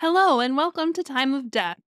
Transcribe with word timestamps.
Hello 0.00 0.40
and 0.40 0.56
welcome 0.56 0.92
to 0.94 1.02
Time 1.02 1.34
of 1.34 1.50
Death. 1.50 1.80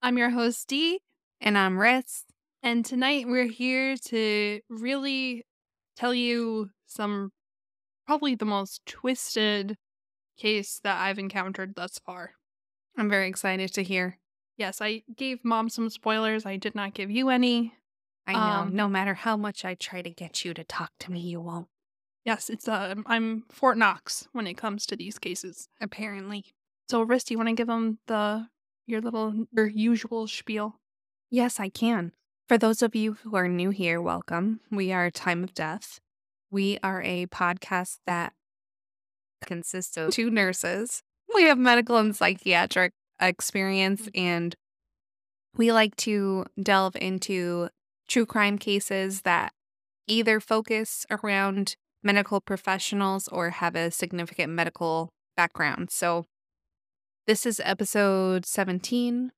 I'm 0.00 0.16
your 0.16 0.30
host, 0.30 0.66
Dee, 0.68 1.00
And 1.40 1.58
I'm 1.58 1.76
Riss. 1.76 2.24
and 2.62 2.84
tonight 2.84 3.26
we're 3.28 3.48
here 3.48 3.96
to 4.06 4.60
really 4.68 5.44
tell 5.96 6.14
you 6.14 6.70
some 6.86 7.32
probably 8.06 8.34
the 8.34 8.44
most 8.44 8.86
twisted 8.86 9.76
case 10.38 10.80
that 10.82 10.98
I've 11.00 11.18
encountered 11.18 11.74
thus 11.74 11.98
far. 11.98 12.32
I'm 12.96 13.10
very 13.10 13.28
excited 13.28 13.72
to 13.74 13.82
hear. 13.82 14.18
Yes, 14.56 14.80
I 14.80 15.02
gave 15.16 15.44
mom 15.44 15.68
some 15.68 15.90
spoilers. 15.90 16.46
I 16.46 16.56
did 16.56 16.74
not 16.74 16.94
give 16.94 17.10
you 17.10 17.28
any. 17.28 17.74
I 18.26 18.32
know, 18.32 18.38
Um, 18.38 18.74
no 18.74 18.88
matter 18.88 19.14
how 19.14 19.36
much 19.36 19.64
I 19.64 19.74
try 19.74 20.02
to 20.02 20.10
get 20.10 20.44
you 20.44 20.54
to 20.54 20.64
talk 20.64 20.92
to 21.00 21.12
me, 21.12 21.20
you 21.20 21.40
won't. 21.40 21.68
Yes, 22.24 22.50
it's 22.50 22.66
uh, 22.68 22.94
I'm 23.06 23.44
Fort 23.50 23.78
Knox 23.78 24.28
when 24.32 24.46
it 24.46 24.54
comes 24.54 24.84
to 24.86 24.96
these 24.96 25.18
cases. 25.18 25.68
Apparently. 25.80 26.46
So, 26.90 27.04
Riss, 27.04 27.24
do 27.24 27.34
you 27.34 27.38
want 27.38 27.50
to 27.50 27.54
give 27.54 27.66
them 27.66 27.98
the 28.06 28.48
your 28.86 29.02
little 29.02 29.46
your 29.52 29.66
usual 29.66 30.26
spiel? 30.26 30.76
Yes, 31.30 31.60
I 31.60 31.68
can. 31.68 32.12
For 32.48 32.56
those 32.56 32.80
of 32.80 32.96
you 32.96 33.18
who 33.22 33.36
are 33.36 33.46
new 33.46 33.68
here, 33.68 34.00
welcome. 34.00 34.60
We 34.70 34.90
are 34.90 35.10
Time 35.10 35.44
of 35.44 35.52
Death. 35.52 36.00
We 36.50 36.78
are 36.82 37.02
a 37.02 37.26
podcast 37.26 37.98
that 38.06 38.32
consists 39.44 39.98
of 39.98 40.14
two 40.14 40.30
nurses. 40.30 41.02
We 41.34 41.42
have 41.42 41.58
medical 41.58 41.98
and 41.98 42.16
psychiatric 42.16 42.92
experience, 43.20 44.02
mm-hmm. 44.06 44.20
and 44.20 44.54
we 45.54 45.72
like 45.72 45.94
to 45.96 46.46
delve 46.62 46.96
into 46.96 47.68
true 48.08 48.24
crime 48.24 48.56
cases 48.56 49.22
that 49.22 49.52
either 50.06 50.40
focus 50.40 51.04
around 51.10 51.76
medical 52.02 52.40
professionals 52.40 53.28
or 53.28 53.50
have 53.50 53.76
a 53.76 53.90
significant 53.90 54.54
medical 54.54 55.10
background. 55.36 55.90
So, 55.90 56.24
this 57.28 57.44
is 57.44 57.60
episode 57.62 58.46
17, 58.46 59.30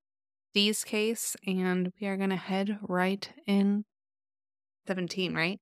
Dee's 0.55 0.85
case, 0.85 1.37
and 1.45 1.93
we 2.01 2.07
are 2.07 2.17
going 2.17 2.31
to 2.31 2.37
head 2.37 2.79
right 2.83 3.29
in 3.49 3.85
17, 4.87 5.35
right? 5.35 5.59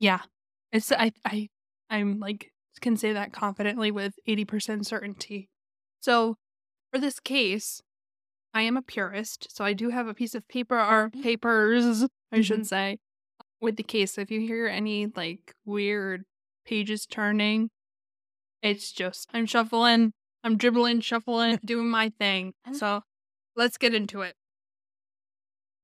Yeah. 0.00 0.22
It's 0.72 0.90
I 0.90 1.12
I 1.24 1.48
I'm 1.88 2.18
like 2.18 2.50
can 2.80 2.96
say 2.96 3.12
that 3.12 3.32
confidently 3.32 3.92
with 3.92 4.14
80% 4.28 4.86
certainty. 4.86 5.48
So, 6.00 6.36
for 6.92 6.98
this 6.98 7.20
case, 7.20 7.80
I 8.52 8.62
am 8.62 8.76
a 8.76 8.82
purist, 8.82 9.54
so 9.56 9.64
I 9.64 9.74
do 9.74 9.90
have 9.90 10.08
a 10.08 10.14
piece 10.14 10.34
of 10.34 10.46
paper 10.48 10.78
or 10.80 11.10
papers, 11.10 12.06
I 12.32 12.40
should 12.40 12.60
Mhm. 12.62 12.66
say, 12.66 12.98
with 13.60 13.76
the 13.76 13.82
case. 13.84 14.14
So 14.14 14.20
if 14.20 14.30
you 14.32 14.40
hear 14.40 14.66
any 14.66 15.06
like 15.06 15.54
weird 15.64 16.24
pages 16.66 17.06
turning, 17.06 17.70
it's 18.62 18.92
just 18.92 19.28
I'm 19.32 19.46
shuffling, 19.46 20.12
I'm 20.48 20.56
dribbling, 20.56 21.00
shuffling, 21.02 21.58
doing 21.62 21.90
my 21.90 22.10
thing. 22.18 22.54
So, 22.72 23.02
let's 23.54 23.76
get 23.76 23.94
into 23.94 24.22
it. 24.22 24.34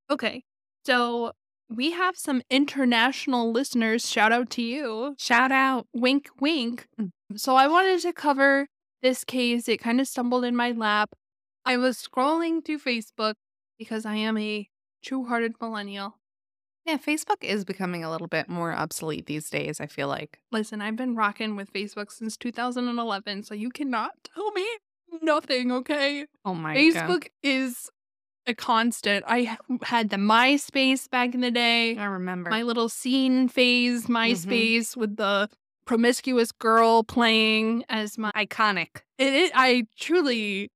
Okay. 0.09 0.43
So, 0.85 1.33
we 1.69 1.91
have 1.91 2.15
some 2.17 2.41
international 2.49 3.51
listeners. 3.51 4.09
Shout 4.09 4.31
out 4.31 4.49
to 4.51 4.61
you. 4.63 5.15
Shout 5.19 5.51
out. 5.51 5.85
Wink, 5.93 6.29
wink. 6.39 6.87
Mm. 6.99 7.11
So 7.35 7.55
I 7.55 7.67
wanted 7.67 8.01
to 8.01 8.13
cover 8.13 8.67
this 9.01 9.23
case. 9.23 9.67
It 9.67 9.77
kind 9.77 9.99
of 9.99 10.07
stumbled 10.07 10.45
in 10.45 10.55
my 10.55 10.71
lap. 10.71 11.11
I 11.63 11.77
was 11.77 11.97
scrolling 11.97 12.63
through 12.63 12.79
Facebook 12.79 13.35
because 13.77 14.05
I 14.05 14.15
am 14.15 14.37
a 14.37 14.67
true 15.03 15.25
hearted 15.25 15.53
millennial. 15.61 16.15
Yeah, 16.85 16.97
Facebook 16.97 17.41
is 17.41 17.65
becoming 17.65 18.03
a 18.03 18.11
little 18.11 18.27
bit 18.27 18.47
more 18.47 18.71
obsolete 18.71 19.25
these 19.25 19.49
days, 19.49 19.81
I 19.81 19.87
feel 19.87 20.07
like. 20.07 20.39
Listen, 20.51 20.81
I've 20.81 20.95
been 20.95 21.15
rocking 21.15 21.55
with 21.55 21.73
Facebook 21.73 22.11
since 22.11 22.37
2011, 22.37 23.43
so 23.43 23.55
you 23.55 23.71
cannot 23.71 24.11
tell 24.23 24.51
me 24.51 24.67
nothing, 25.21 25.71
okay? 25.71 26.27
Oh 26.43 26.53
my 26.53 26.75
god. 26.75 26.79
Facebook 26.79 27.27
is 27.41 27.89
a 28.45 28.53
constant. 28.53 29.25
I 29.27 29.57
had 29.83 30.09
the 30.11 30.17
MySpace 30.17 31.09
back 31.09 31.33
in 31.33 31.41
the 31.41 31.49
day. 31.49 31.97
I 31.97 32.05
remember. 32.05 32.51
my 32.51 32.61
little 32.61 32.89
scene 32.89 33.47
phase 33.47 34.03
mm-hmm. 34.03 34.15
MySpace 34.15 34.95
with 34.95 35.15
the 35.15 35.49
promiscuous 35.85 36.51
girl 36.51 37.03
playing 37.03 37.83
as 37.89 38.17
my 38.17 38.31
Iconic. 38.31 39.01
it, 39.17 39.33
it 39.33 39.51
I 39.55 39.87
truly 39.99 40.69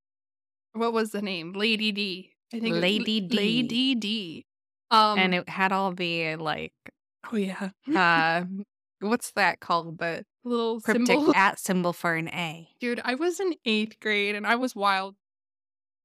what 0.73 0.93
was 0.93 1.11
the 1.11 1.21
name? 1.21 1.53
Lady 1.53 1.91
D. 1.91 2.31
I 2.53 2.59
think 2.59 2.77
it 2.77 2.79
Lady 2.79 3.21
D. 3.21 3.35
Lady 3.35 3.95
D. 3.95 4.45
Um 4.91 5.19
and 5.19 5.35
it 5.35 5.49
had 5.49 5.71
all 5.71 5.91
the 5.91 6.35
like 6.35 6.73
oh 7.31 7.37
yeah. 7.37 7.69
uh 7.95 8.45
what's 8.99 9.31
that 9.31 9.59
called? 9.59 9.97
The 9.99 10.25
little 10.43 10.81
cryptic 10.81 11.07
symbol. 11.07 11.35
at 11.35 11.59
symbol 11.59 11.93
for 11.93 12.15
an 12.15 12.29
A. 12.29 12.69
Dude, 12.79 13.01
I 13.03 13.15
was 13.15 13.39
in 13.39 13.55
eighth 13.65 13.99
grade 13.99 14.35
and 14.35 14.45
I 14.47 14.55
was 14.55 14.75
wild. 14.75 15.15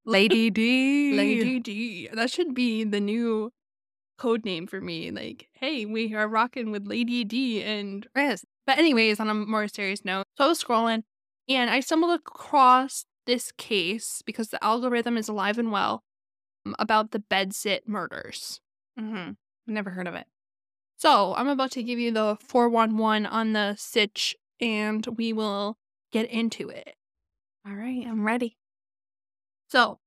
Lady 0.04 0.50
D. 0.50 1.14
Lady 1.16 1.60
D. 1.60 2.08
That 2.12 2.30
should 2.30 2.54
be 2.54 2.84
the 2.84 3.00
new 3.00 3.52
code 4.18 4.44
name 4.44 4.66
for 4.66 4.80
me. 4.80 5.10
Like, 5.10 5.48
hey, 5.54 5.86
we 5.86 6.14
are 6.14 6.28
rocking 6.28 6.70
with 6.70 6.86
Lady 6.86 7.24
D 7.24 7.62
and 7.62 8.06
Riss. 8.16 8.44
But 8.66 8.78
anyways, 8.78 9.20
on 9.20 9.28
a 9.28 9.34
more 9.34 9.68
serious 9.68 10.04
note, 10.04 10.24
so 10.36 10.44
I 10.44 10.48
was 10.48 10.62
scrolling 10.62 11.02
and 11.48 11.70
I 11.70 11.80
stumbled 11.80 12.18
across 12.18 13.06
this 13.26 13.52
case 13.52 14.22
because 14.24 14.48
the 14.48 14.62
algorithm 14.62 15.16
is 15.16 15.28
alive 15.28 15.58
and 15.58 15.72
well 15.72 16.02
um, 16.66 16.74
about 16.78 17.10
the 17.10 17.18
bedsit 17.18 17.80
murders. 17.86 18.60
Mm-hmm. 18.98 19.32
Never 19.66 19.90
heard 19.90 20.08
of 20.08 20.14
it. 20.14 20.26
So 20.96 21.34
I'm 21.34 21.48
about 21.48 21.72
to 21.72 21.82
give 21.82 21.98
you 21.98 22.12
the 22.12 22.36
411 22.40 23.26
on 23.26 23.52
the 23.52 23.74
sitch 23.76 24.36
and 24.60 25.06
we 25.16 25.32
will 25.32 25.76
get 26.12 26.30
into 26.30 26.68
it. 26.68 26.94
All 27.66 27.74
right, 27.74 28.04
I'm 28.06 28.24
ready. 28.24 28.56
So 29.68 29.98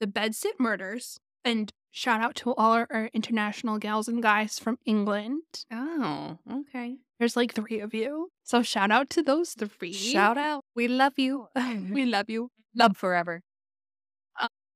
the 0.00 0.06
bedsit 0.06 0.58
murders, 0.58 1.18
and 1.44 1.72
shout 1.90 2.20
out 2.20 2.34
to 2.36 2.54
all 2.54 2.72
our, 2.72 2.86
our 2.90 3.10
international 3.14 3.78
gals 3.78 4.08
and 4.08 4.22
guys 4.22 4.58
from 4.58 4.78
England. 4.84 5.42
Oh, 5.72 6.38
okay. 6.50 6.96
There's 7.18 7.36
like 7.36 7.54
three 7.54 7.80
of 7.80 7.94
you. 7.94 8.30
So 8.42 8.62
shout 8.62 8.90
out 8.90 9.08
to 9.10 9.22
those 9.22 9.52
three. 9.52 9.92
Shout 9.92 10.36
out. 10.36 10.64
We 10.74 10.88
love 10.88 11.14
you. 11.16 11.48
We 11.90 12.04
love 12.04 12.28
you. 12.28 12.50
love 12.74 12.96
forever. 12.96 13.42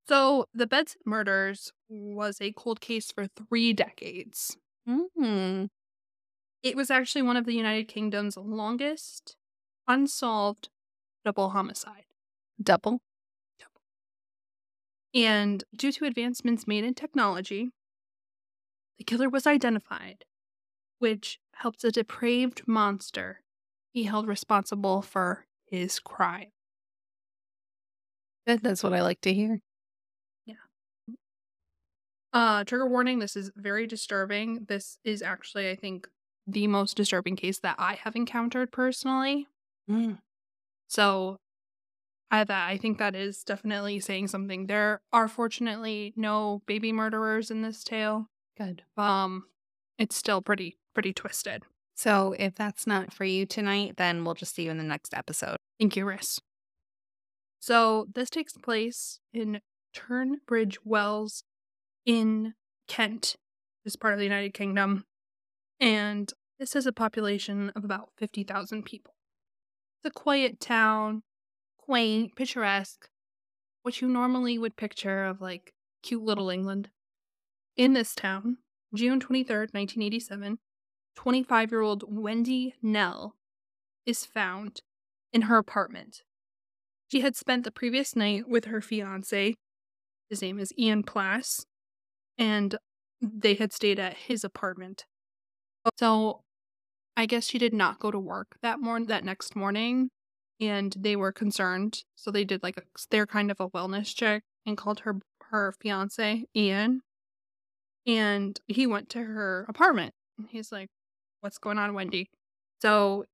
So, 0.08 0.46
the 0.54 0.66
Bedsit 0.66 0.96
murders 1.04 1.72
was 1.90 2.38
a 2.40 2.52
cold 2.52 2.80
case 2.80 3.12
for 3.12 3.26
three 3.26 3.74
decades. 3.74 4.56
Mm-hmm. 4.88 5.66
It 6.62 6.76
was 6.76 6.90
actually 6.90 7.22
one 7.22 7.36
of 7.36 7.44
the 7.44 7.52
United 7.52 7.88
Kingdom's 7.88 8.36
longest 8.36 9.36
unsolved 9.86 10.70
double 11.24 11.50
homicide. 11.50 12.04
Double. 12.62 13.00
And 15.14 15.64
due 15.74 15.92
to 15.92 16.04
advancements 16.04 16.66
made 16.66 16.84
in 16.84 16.94
technology, 16.94 17.70
the 18.98 19.04
killer 19.04 19.28
was 19.28 19.46
identified, 19.46 20.24
which 20.98 21.38
helped 21.54 21.84
a 21.84 21.90
depraved 21.90 22.62
monster 22.66 23.42
be 23.92 24.04
held 24.04 24.26
responsible 24.26 25.02
for 25.02 25.46
his 25.66 25.98
crime. 25.98 26.52
That's 28.46 28.82
what 28.82 28.94
I 28.94 29.02
like 29.02 29.20
to 29.22 29.34
hear. 29.34 29.60
Uh, 32.32 32.64
trigger 32.64 32.86
warning 32.86 33.18
this 33.18 33.36
is 33.36 33.50
very 33.56 33.86
disturbing. 33.86 34.66
This 34.68 34.98
is 35.04 35.22
actually, 35.22 35.70
I 35.70 35.76
think, 35.76 36.08
the 36.46 36.66
most 36.66 36.96
disturbing 36.96 37.36
case 37.36 37.58
that 37.60 37.76
I 37.78 37.94
have 37.94 38.16
encountered 38.16 38.72
personally. 38.72 39.46
Mm. 39.90 40.18
So 40.88 41.38
I 42.30 42.44
that 42.44 42.68
I 42.68 42.76
think 42.76 42.98
that 42.98 43.14
is 43.14 43.44
definitely 43.44 44.00
saying 44.00 44.28
something. 44.28 44.66
There 44.66 45.00
are 45.12 45.28
fortunately 45.28 46.12
no 46.16 46.62
baby 46.66 46.92
murderers 46.92 47.50
in 47.50 47.62
this 47.62 47.84
tale. 47.84 48.28
Good. 48.56 48.82
Um 48.96 49.44
it's 49.98 50.16
still 50.16 50.40
pretty 50.42 50.78
pretty 50.94 51.12
twisted. 51.12 51.62
So 51.94 52.34
if 52.38 52.54
that's 52.54 52.86
not 52.86 53.12
for 53.12 53.24
you 53.24 53.44
tonight, 53.44 53.96
then 53.96 54.24
we'll 54.24 54.34
just 54.34 54.54
see 54.54 54.64
you 54.64 54.70
in 54.70 54.78
the 54.78 54.84
next 54.84 55.14
episode. 55.14 55.56
Thank 55.78 55.96
you, 55.96 56.04
Riss. 56.04 56.40
So 57.60 58.06
this 58.14 58.30
takes 58.30 58.52
place 58.52 59.20
in 59.32 59.60
Tunbridge 59.92 60.78
Wells 60.84 61.42
in 62.08 62.54
Kent, 62.88 63.36
this 63.84 63.94
part 63.94 64.14
of 64.14 64.18
the 64.18 64.24
United 64.24 64.54
Kingdom. 64.54 65.04
And 65.78 66.32
this 66.58 66.72
has 66.72 66.86
a 66.86 66.92
population 66.92 67.70
of 67.76 67.84
about 67.84 68.08
50,000 68.16 68.82
people. 68.82 69.14
It's 69.98 70.10
a 70.10 70.18
quiet 70.18 70.58
town, 70.58 71.22
quaint, 71.78 72.34
picturesque, 72.34 73.10
what 73.82 74.00
you 74.00 74.08
normally 74.08 74.58
would 74.58 74.74
picture 74.74 75.24
of 75.24 75.42
like 75.42 75.74
cute 76.02 76.22
little 76.22 76.48
England. 76.48 76.88
In 77.76 77.92
this 77.92 78.14
town, 78.14 78.56
June 78.94 79.20
23rd, 79.20 79.74
1987, 79.74 80.58
25 81.14 81.70
year 81.70 81.82
old 81.82 82.04
Wendy 82.08 82.74
Knell 82.80 83.34
is 84.06 84.24
found 84.24 84.80
in 85.30 85.42
her 85.42 85.58
apartment. 85.58 86.22
She 87.08 87.20
had 87.20 87.36
spent 87.36 87.64
the 87.64 87.70
previous 87.70 88.16
night 88.16 88.48
with 88.48 88.64
her 88.64 88.80
fiance. 88.80 89.56
His 90.30 90.40
name 90.40 90.58
is 90.58 90.72
Ian 90.78 91.02
Plass, 91.02 91.66
and 92.38 92.78
they 93.20 93.54
had 93.54 93.72
stayed 93.72 93.98
at 93.98 94.16
his 94.16 94.44
apartment. 94.44 95.06
So 95.98 96.42
I 97.16 97.26
guess 97.26 97.46
she 97.48 97.58
did 97.58 97.74
not 97.74 98.00
go 98.00 98.10
to 98.10 98.18
work 98.18 98.58
that 98.62 98.80
morning 98.80 99.08
that 99.08 99.24
next 99.24 99.56
morning 99.56 100.10
and 100.60 100.94
they 100.98 101.16
were 101.16 101.32
concerned. 101.32 102.04
So 102.16 102.30
they 102.30 102.44
did 102.44 102.62
like 102.62 102.78
a 102.78 102.82
they're 103.10 103.26
kind 103.26 103.50
of 103.50 103.60
a 103.60 103.70
wellness 103.70 104.14
check 104.14 104.44
and 104.66 104.76
called 104.78 105.00
her 105.00 105.20
her 105.50 105.72
fiance 105.80 106.46
Ian, 106.56 107.02
and 108.06 108.58
he 108.66 108.86
went 108.86 109.08
to 109.10 109.22
her 109.22 109.64
apartment. 109.68 110.14
And 110.38 110.48
he's 110.50 110.72
like, 110.72 110.88
"What's 111.40 111.58
going 111.58 111.78
on, 111.78 111.94
Wendy?" 111.94 112.30
So 112.82 113.24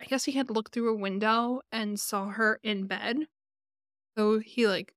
I 0.00 0.06
guess 0.06 0.24
he 0.24 0.32
had 0.32 0.50
looked 0.50 0.72
through 0.74 0.90
a 0.92 0.96
window 0.96 1.62
and 1.72 2.00
saw 2.00 2.30
her 2.30 2.60
in 2.62 2.86
bed. 2.86 3.26
So 4.16 4.38
he 4.40 4.66
like 4.68 4.94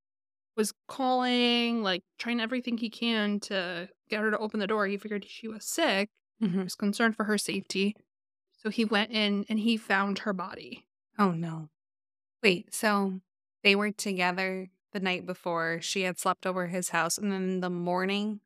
was 0.55 0.73
calling, 0.87 1.81
like 1.83 2.03
trying 2.19 2.39
everything 2.39 2.77
he 2.77 2.89
can 2.89 3.39
to 3.41 3.89
get 4.09 4.21
her 4.21 4.31
to 4.31 4.37
open 4.37 4.59
the 4.59 4.67
door. 4.67 4.85
He 4.87 4.97
figured 4.97 5.25
she 5.27 5.47
was 5.47 5.65
sick. 5.65 6.09
He 6.39 6.47
Mhm. 6.47 6.63
was 6.63 6.75
concerned 6.75 7.15
for 7.15 7.23
her 7.25 7.37
safety. 7.37 7.95
So 8.57 8.69
he 8.69 8.85
went 8.85 9.11
in 9.11 9.45
and 9.49 9.59
he 9.59 9.77
found 9.77 10.19
her 10.19 10.33
body. 10.33 10.85
Oh 11.17 11.31
no. 11.31 11.69
Wait, 12.41 12.73
so 12.73 13.21
they 13.63 13.75
were 13.75 13.91
together 13.91 14.69
the 14.91 14.99
night 14.99 15.25
before. 15.25 15.81
She 15.81 16.01
had 16.03 16.19
slept 16.19 16.45
over 16.45 16.67
his 16.67 16.89
house, 16.89 17.17
and 17.17 17.31
then 17.31 17.43
in 17.43 17.59
the 17.61 17.69
morning. 17.69 18.41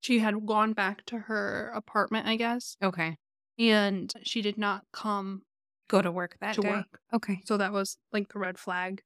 She 0.00 0.20
had 0.20 0.46
gone 0.46 0.74
back 0.74 1.04
to 1.06 1.18
her 1.20 1.70
apartment, 1.74 2.26
I 2.28 2.36
guess, 2.36 2.76
Okay. 2.82 3.18
and 3.58 4.12
she 4.22 4.42
did 4.42 4.56
not 4.58 4.86
come 4.92 5.44
Go 5.88 6.02
to 6.02 6.12
work 6.12 6.36
that 6.40 6.54
to 6.54 6.60
day. 6.62 6.68
work. 6.70 7.00
Okay. 7.12 7.40
So 7.46 7.56
that 7.56 7.72
was 7.72 7.98
like 8.12 8.28
the 8.32 8.38
red 8.38 8.58
flag. 8.58 9.02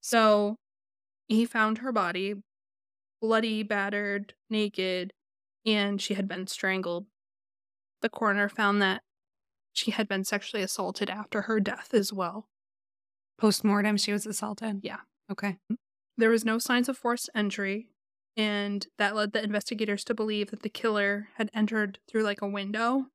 So 0.00 0.58
he 1.28 1.44
found 1.44 1.78
her 1.78 1.92
body, 1.92 2.34
bloody, 3.20 3.62
battered, 3.62 4.34
naked, 4.50 5.12
and 5.64 6.00
she 6.00 6.14
had 6.14 6.28
been 6.28 6.46
strangled. 6.46 7.06
The 8.00 8.08
coroner 8.08 8.48
found 8.48 8.82
that 8.82 9.02
she 9.72 9.92
had 9.92 10.08
been 10.08 10.24
sexually 10.24 10.62
assaulted 10.62 11.08
after 11.08 11.42
her 11.42 11.60
death 11.60 11.94
as 11.94 12.12
well. 12.12 12.48
Postmortem, 13.38 13.96
she 13.96 14.12
was 14.12 14.26
assaulted. 14.26 14.80
Yeah. 14.82 15.00
Okay. 15.30 15.56
There 16.18 16.30
was 16.30 16.44
no 16.44 16.58
signs 16.58 16.88
of 16.88 16.98
forced 16.98 17.30
entry, 17.34 17.88
and 18.36 18.86
that 18.98 19.14
led 19.14 19.32
the 19.32 19.42
investigators 19.42 20.04
to 20.04 20.14
believe 20.14 20.50
that 20.50 20.62
the 20.62 20.68
killer 20.68 21.28
had 21.36 21.50
entered 21.54 21.98
through 22.08 22.22
like 22.22 22.42
a 22.42 22.48
window 22.48 23.06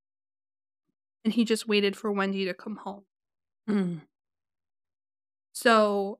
and 1.27 1.33
he 1.33 1.43
just 1.43 1.67
waited 1.67 1.97
for 1.97 2.09
Wendy 2.09 2.45
to 2.45 2.53
come 2.53 2.77
home. 2.77 3.03
Mm. 3.69 3.99
So, 5.51 6.19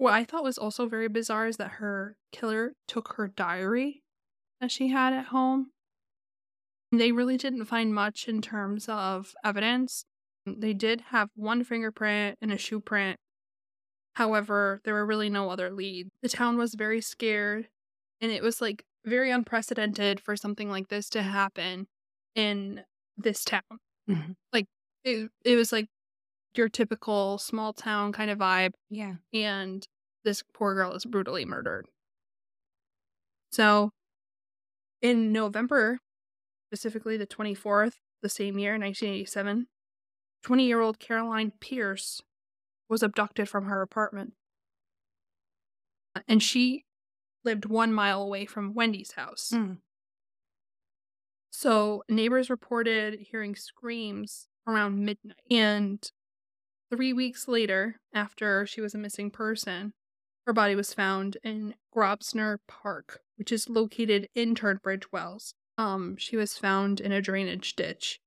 what 0.00 0.14
I 0.14 0.24
thought 0.24 0.42
was 0.44 0.58
also 0.58 0.88
very 0.88 1.08
bizarre 1.08 1.46
is 1.46 1.58
that 1.58 1.72
her 1.72 2.16
killer 2.32 2.72
took 2.88 3.14
her 3.16 3.28
diary 3.28 4.02
that 4.60 4.72
she 4.72 4.88
had 4.88 5.12
at 5.12 5.26
home. 5.26 5.72
They 6.92 7.12
really 7.12 7.36
didn't 7.36 7.66
find 7.66 7.94
much 7.94 8.28
in 8.28 8.42
terms 8.42 8.88
of 8.88 9.34
evidence. 9.44 10.04
They 10.46 10.72
did 10.72 11.02
have 11.12 11.30
one 11.34 11.62
fingerprint 11.62 12.38
and 12.40 12.52
a 12.52 12.58
shoe 12.58 12.80
print. 12.80 13.18
However, 14.14 14.80
there 14.84 14.94
were 14.94 15.06
really 15.06 15.30
no 15.30 15.50
other 15.50 15.70
leads. 15.70 16.10
The 16.22 16.28
town 16.28 16.58
was 16.58 16.74
very 16.74 17.00
scared, 17.00 17.68
and 18.20 18.32
it 18.32 18.42
was 18.42 18.60
like 18.60 18.84
very 19.04 19.30
unprecedented 19.30 20.20
for 20.20 20.36
something 20.36 20.70
like 20.70 20.88
this 20.88 21.08
to 21.10 21.22
happen 21.22 21.88
in 22.34 22.84
this 23.16 23.44
town. 23.44 23.62
Mhm. 24.08 24.36
Like, 24.52 24.66
it, 25.04 25.30
it 25.44 25.56
was 25.56 25.72
like 25.72 25.88
your 26.54 26.68
typical 26.68 27.38
small 27.38 27.72
town 27.72 28.12
kind 28.12 28.30
of 28.30 28.38
vibe 28.38 28.72
Yeah. 28.88 29.14
and 29.32 29.86
this 30.24 30.42
poor 30.52 30.74
girl 30.74 30.92
is 30.94 31.04
brutally 31.04 31.44
murdered. 31.44 31.86
So, 33.52 33.90
in 35.02 35.32
November, 35.32 35.98
specifically 36.68 37.16
the 37.16 37.26
24th, 37.26 37.94
the 38.22 38.28
same 38.28 38.58
year, 38.58 38.72
1987, 38.72 39.66
20 40.42 40.66
year 40.66 40.80
old 40.80 40.98
Caroline 40.98 41.52
Pierce 41.60 42.20
was 42.88 43.02
abducted 43.02 43.48
from 43.48 43.64
her 43.64 43.82
apartment. 43.82 44.34
And 46.28 46.42
she 46.42 46.84
lived 47.44 47.66
one 47.66 47.92
mile 47.92 48.22
away 48.22 48.44
from 48.46 48.74
Wendy's 48.74 49.12
house. 49.12 49.52
Mm. 49.54 49.78
So 51.50 52.02
neighbors 52.08 52.50
reported 52.50 53.20
hearing 53.20 53.54
screams 53.54 54.46
around 54.66 55.04
midnight. 55.04 55.36
And 55.50 56.10
three 56.90 57.12
weeks 57.12 57.48
later, 57.48 57.96
after 58.12 58.66
she 58.66 58.80
was 58.80 58.94
a 58.94 58.98
missing 58.98 59.30
person, 59.30 59.92
her 60.46 60.52
body 60.52 60.74
was 60.74 60.94
found 60.94 61.36
in 61.44 61.74
Grobsner 61.94 62.58
Park, 62.66 63.20
which 63.36 63.52
is 63.52 63.68
located 63.68 64.28
in 64.34 64.54
Tunbridge 64.54 65.12
Wells. 65.12 65.54
Um, 65.78 66.16
she 66.16 66.36
was 66.36 66.58
found 66.58 67.00
in 67.00 67.12
a 67.12 67.22
drainage 67.22 67.76
ditch. 67.76 68.20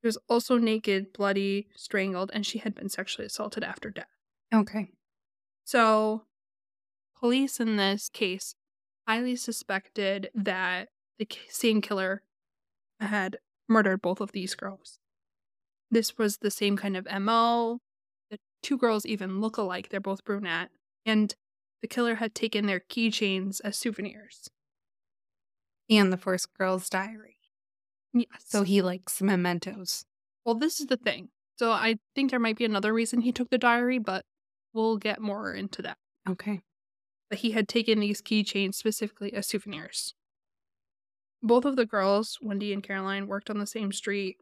She 0.00 0.06
was 0.06 0.18
also 0.28 0.56
naked, 0.56 1.12
bloody, 1.12 1.68
strangled, 1.74 2.30
and 2.32 2.46
she 2.46 2.58
had 2.58 2.74
been 2.74 2.88
sexually 2.88 3.26
assaulted 3.26 3.62
after 3.62 3.90
death. 3.90 4.06
Okay. 4.52 4.88
So, 5.64 6.22
police 7.18 7.60
in 7.60 7.76
this 7.76 8.08
case 8.08 8.54
highly 9.06 9.36
suspected 9.36 10.30
that 10.34 10.88
the 11.18 11.28
same 11.48 11.82
killer 11.82 12.22
had 12.98 13.38
murdered 13.68 14.00
both 14.00 14.20
of 14.20 14.32
these 14.32 14.54
girls. 14.54 14.99
This 15.90 16.16
was 16.16 16.38
the 16.38 16.50
same 16.50 16.76
kind 16.76 16.96
of 16.96 17.06
MO. 17.20 17.78
The 18.30 18.38
two 18.62 18.78
girls 18.78 19.04
even 19.06 19.40
look 19.40 19.56
alike, 19.56 19.88
they're 19.88 20.00
both 20.00 20.24
brunette. 20.24 20.70
And 21.04 21.34
the 21.82 21.88
killer 21.88 22.16
had 22.16 22.34
taken 22.34 22.66
their 22.66 22.80
keychains 22.80 23.60
as 23.64 23.76
souvenirs. 23.76 24.48
And 25.88 26.12
the 26.12 26.16
first 26.16 26.48
girl's 26.56 26.88
diary. 26.88 27.36
Yes. 28.12 28.26
So 28.46 28.62
he 28.62 28.82
likes 28.82 29.20
mementos. 29.22 30.04
well, 30.44 30.54
this 30.54 30.80
is 30.80 30.86
the 30.86 30.96
thing. 30.96 31.28
So, 31.56 31.72
I 31.72 31.96
think 32.14 32.30
there 32.30 32.40
might 32.40 32.56
be 32.56 32.64
another 32.64 32.92
reason 32.92 33.20
he 33.20 33.32
took 33.32 33.50
the 33.50 33.58
diary, 33.58 33.98
but 33.98 34.24
we'll 34.72 34.96
get 34.96 35.20
more 35.20 35.52
into 35.52 35.82
that. 35.82 35.98
Okay. 36.28 36.60
but 37.28 37.40
he 37.40 37.50
had 37.52 37.68
taken 37.68 38.00
these 38.00 38.22
keychains 38.22 38.74
specifically 38.74 39.32
as 39.34 39.46
souvenirs. 39.46 40.14
Both 41.42 41.64
of 41.64 41.76
the 41.76 41.86
girls, 41.86 42.38
Wendy 42.42 42.72
and 42.72 42.82
Caroline, 42.82 43.26
worked 43.26 43.50
on 43.50 43.58
the 43.58 43.66
same 43.66 43.92
street. 43.92 44.36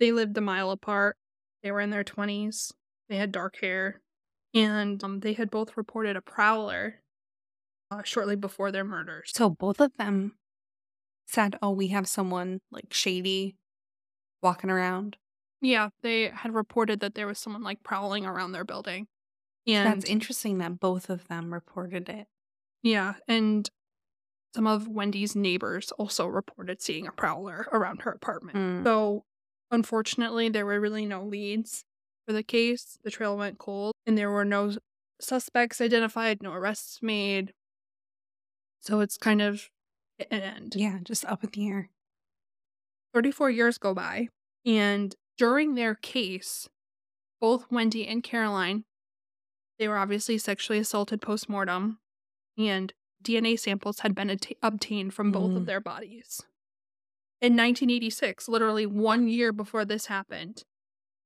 They 0.00 0.12
lived 0.12 0.36
a 0.36 0.40
mile 0.40 0.70
apart. 0.70 1.16
They 1.62 1.70
were 1.70 1.80
in 1.80 1.90
their 1.90 2.04
20s. 2.04 2.72
They 3.08 3.16
had 3.16 3.32
dark 3.32 3.60
hair. 3.60 4.00
And 4.54 5.02
um, 5.04 5.20
they 5.20 5.34
had 5.34 5.50
both 5.50 5.76
reported 5.76 6.16
a 6.16 6.22
prowler 6.22 7.02
uh, 7.90 8.02
shortly 8.02 8.34
before 8.34 8.72
their 8.72 8.84
murders. 8.84 9.30
So 9.34 9.50
both 9.50 9.80
of 9.80 9.96
them 9.96 10.36
said, 11.26 11.56
oh, 11.62 11.70
we 11.70 11.88
have 11.88 12.08
someone 12.08 12.60
like 12.72 12.92
shady 12.92 13.56
walking 14.42 14.70
around. 14.70 15.16
yeah, 15.60 15.90
they 16.02 16.30
had 16.30 16.54
reported 16.54 17.00
that 17.00 17.14
there 17.14 17.26
was 17.26 17.38
someone 17.38 17.62
like 17.62 17.82
prowling 17.82 18.24
around 18.24 18.52
their 18.52 18.64
building. 18.64 19.06
And 19.66 19.86
That's 19.86 20.10
interesting 20.10 20.58
that 20.58 20.80
both 20.80 21.10
of 21.10 21.28
them 21.28 21.52
reported 21.52 22.08
it. 22.08 22.26
Yeah, 22.82 23.14
and 23.28 23.68
some 24.54 24.66
of 24.66 24.88
Wendy's 24.88 25.36
neighbors 25.36 25.92
also 25.92 26.26
reported 26.26 26.80
seeing 26.80 27.06
a 27.06 27.12
prowler 27.12 27.68
around 27.70 28.02
her 28.02 28.10
apartment. 28.10 28.56
Mm. 28.56 28.84
So, 28.84 29.24
unfortunately, 29.70 30.48
there 30.48 30.66
were 30.66 30.80
really 30.80 31.06
no 31.06 31.24
leads 31.24 31.84
for 32.26 32.32
the 32.32 32.42
case. 32.42 32.98
The 33.04 33.10
trail 33.10 33.36
went 33.36 33.58
cold, 33.58 33.94
and 34.06 34.16
there 34.18 34.30
were 34.30 34.44
no 34.44 34.72
suspects 35.20 35.80
identified, 35.80 36.42
no 36.42 36.52
arrests 36.52 37.00
made. 37.02 37.52
So, 38.80 39.00
it's 39.00 39.16
kind 39.18 39.42
of 39.42 39.68
an 40.30 40.40
end. 40.42 40.74
Yeah, 40.76 40.98
just 41.02 41.24
up 41.26 41.44
in 41.44 41.50
the 41.50 41.68
air. 41.68 41.90
34 43.14 43.50
years 43.50 43.78
go 43.78 43.92
by, 43.94 44.28
and 44.64 45.14
during 45.36 45.74
their 45.74 45.94
case, 45.94 46.68
both 47.40 47.70
Wendy 47.70 48.06
and 48.06 48.22
Caroline, 48.22 48.84
they 49.78 49.88
were 49.88 49.98
obviously 49.98 50.38
sexually 50.38 50.78
assaulted 50.78 51.20
post-mortem, 51.22 51.98
and 52.56 52.92
DNA 53.22 53.58
samples 53.58 54.00
had 54.00 54.14
been 54.14 54.30
atta- 54.30 54.56
obtained 54.62 55.12
from 55.14 55.32
both 55.32 55.56
of 55.56 55.62
Mm. 55.62 55.66
their 55.66 55.80
bodies. 55.80 56.42
In 57.40 57.54
1986, 57.56 58.48
literally 58.48 58.84
one 58.86 59.26
year 59.28 59.52
before 59.52 59.84
this 59.84 60.06
happened, 60.06 60.64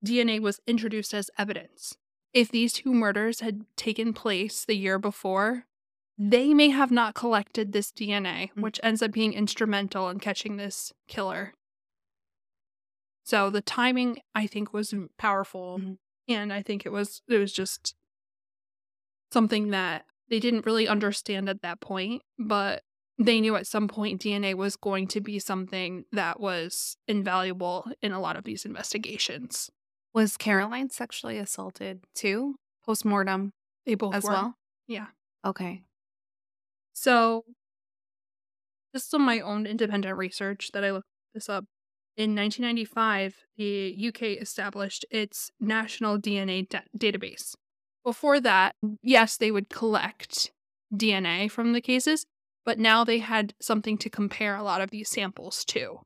DNA 0.04 0.40
was 0.40 0.60
introduced 0.66 1.12
as 1.12 1.30
evidence. 1.36 1.96
If 2.32 2.50
these 2.50 2.72
two 2.72 2.94
murders 2.94 3.40
had 3.40 3.64
taken 3.76 4.12
place 4.12 4.64
the 4.64 4.76
year 4.76 4.98
before, 4.98 5.66
they 6.16 6.54
may 6.54 6.68
have 6.68 6.92
not 6.92 7.14
collected 7.14 7.72
this 7.72 7.90
DNA, 7.90 8.52
Mm. 8.52 8.62
which 8.62 8.78
ends 8.82 9.02
up 9.02 9.10
being 9.10 9.32
instrumental 9.32 10.08
in 10.08 10.20
catching 10.20 10.56
this 10.56 10.92
killer. 11.08 11.54
So 13.24 13.50
the 13.50 13.62
timing, 13.62 14.20
I 14.34 14.46
think, 14.46 14.72
was 14.72 14.94
powerful, 15.16 15.78
Mhm. 15.78 15.98
and 16.28 16.52
I 16.52 16.62
think 16.62 16.86
it 16.86 16.90
was 16.92 17.22
it 17.26 17.38
was 17.38 17.52
just 17.52 17.96
something 19.32 19.70
that 19.70 20.06
they 20.28 20.38
didn't 20.38 20.66
really 20.66 20.86
understand 20.86 21.48
at 21.48 21.62
that 21.62 21.80
point, 21.80 22.22
but 22.38 22.84
they 23.18 23.40
knew 23.40 23.54
at 23.56 23.66
some 23.66 23.86
point 23.88 24.20
DNA 24.20 24.54
was 24.54 24.76
going 24.76 25.06
to 25.08 25.20
be 25.20 25.38
something 25.38 26.04
that 26.12 26.40
was 26.40 26.96
invaluable 27.06 27.86
in 28.02 28.12
a 28.12 28.20
lot 28.20 28.36
of 28.36 28.44
these 28.44 28.64
investigations. 28.64 29.70
Was 30.12 30.36
Caroline 30.36 30.90
sexually 30.90 31.38
assaulted 31.38 32.04
too? 32.14 32.56
Postmortem 32.84 33.52
They 33.86 33.94
both 33.94 34.14
as 34.14 34.24
were. 34.24 34.30
well? 34.30 34.54
Yeah. 34.86 35.06
Okay. 35.44 35.82
So, 36.92 37.44
just 38.94 39.12
of 39.12 39.20
my 39.20 39.40
own 39.40 39.66
independent 39.66 40.16
research 40.16 40.70
that 40.72 40.84
I 40.84 40.90
looked 40.92 41.08
this 41.34 41.48
up. 41.48 41.64
in 42.16 42.34
1995, 42.36 43.44
the 43.56 44.08
UK 44.08 44.40
established 44.40 45.04
its 45.10 45.50
national 45.58 46.18
DNA 46.18 46.68
da- 46.68 46.80
database. 46.96 47.56
Before 48.04 48.38
that, 48.40 48.76
yes, 49.02 49.36
they 49.36 49.50
would 49.50 49.68
collect 49.68 50.52
DNA 50.94 51.50
from 51.50 51.72
the 51.72 51.80
cases, 51.80 52.24
but 52.64 52.78
now 52.78 53.04
they 53.04 53.18
had 53.18 53.54
something 53.60 53.98
to 53.98 54.10
compare 54.10 54.56
a 54.56 54.62
lot 54.62 54.80
of 54.80 54.90
these 54.90 55.08
samples 55.08 55.64
to. 55.66 56.00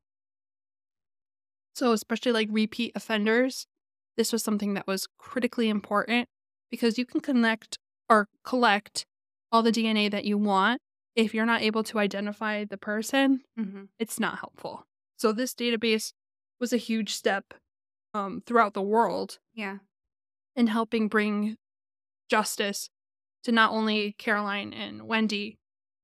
So, 1.74 1.92
especially 1.92 2.32
like 2.32 2.48
repeat 2.50 2.92
offenders, 2.94 3.66
this 4.16 4.32
was 4.32 4.42
something 4.42 4.74
that 4.74 4.86
was 4.86 5.06
critically 5.18 5.68
important 5.68 6.28
because 6.70 6.98
you 6.98 7.06
can 7.06 7.20
connect 7.20 7.78
or 8.08 8.26
collect 8.44 9.04
all 9.52 9.62
the 9.62 9.70
DNA 9.72 10.10
that 10.10 10.24
you 10.24 10.36
want. 10.36 10.80
If 11.14 11.34
you're 11.34 11.46
not 11.46 11.62
able 11.62 11.82
to 11.84 11.98
identify 11.98 12.64
the 12.64 12.78
person, 12.78 13.42
Mm-hmm. 13.58 13.84
it's 13.98 14.18
not 14.20 14.38
helpful. 14.40 14.86
So, 15.16 15.32
this 15.32 15.54
database 15.54 16.12
was 16.60 16.72
a 16.72 16.76
huge 16.78 17.14
step 17.14 17.54
um, 18.14 18.42
throughout 18.46 18.74
the 18.74 18.82
world 18.82 19.38
Yeah. 19.54 19.78
in 20.56 20.66
helping 20.68 21.06
bring 21.08 21.56
justice 22.28 22.90
to 23.44 23.52
not 23.52 23.70
only 23.70 24.14
Caroline 24.18 24.72
and 24.72 25.02
Wendy, 25.06 25.58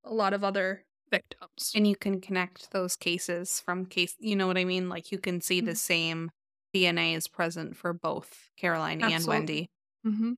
a 0.04 0.12
lot 0.14 0.34
of 0.34 0.44
other 0.44 0.84
victims. 1.10 1.74
And 1.74 1.86
you 1.86 1.96
can 1.96 2.20
connect 2.20 2.70
those 2.70 2.94
cases 2.96 3.60
from 3.60 3.86
case, 3.86 4.14
you 4.18 4.36
know 4.36 4.46
what 4.46 4.58
I 4.58 4.64
mean? 4.64 4.88
Like 4.88 5.10
you 5.10 5.18
can 5.18 5.40
see 5.40 5.60
the 5.60 5.74
Mhm. 5.74 5.74
same 5.74 6.30
DNA 6.72 7.14
is 7.14 7.26
present 7.28 7.76
for 7.76 7.92
both 7.92 8.50
Caroline 8.56 9.00
and 9.02 9.26
Absolutely. 9.26 9.26
Wendy. 9.26 9.70
hmm 10.04 10.32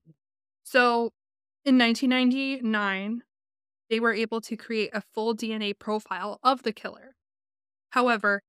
So 0.63 1.11
in 1.65 1.77
1999, 1.77 3.23
they 3.89 3.99
were 3.99 4.13
able 4.13 4.41
to 4.41 4.57
create 4.57 4.91
a 4.93 5.01
full 5.13 5.33
DNA 5.35 5.73
profile 5.73 6.39
of 6.43 6.63
the 6.63 6.73
killer. 6.73 7.15
However, 7.91 8.41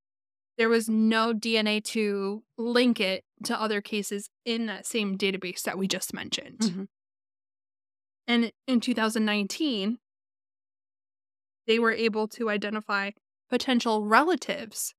there 0.58 0.70
was 0.70 0.88
no 0.88 1.32
DNA 1.34 1.80
to 1.80 2.44
link 2.58 3.00
it 3.00 3.24
to 3.44 3.60
other 3.60 3.82
cases 3.82 4.30
in 4.44 4.66
that 4.66 4.86
same 4.86 5.18
database 5.18 5.62
that 5.64 5.78
we 5.78 5.88
just 5.88 6.14
mentioned. 6.14 6.62
Mhm. 6.62 6.88
And 8.26 8.52
in 8.66 8.80
2019, 8.80 9.98
they 11.68 11.78
were 11.78 11.92
able 11.92 12.26
to 12.26 12.50
identify 12.50 13.12
potential 13.48 14.04
relatives 14.04 14.94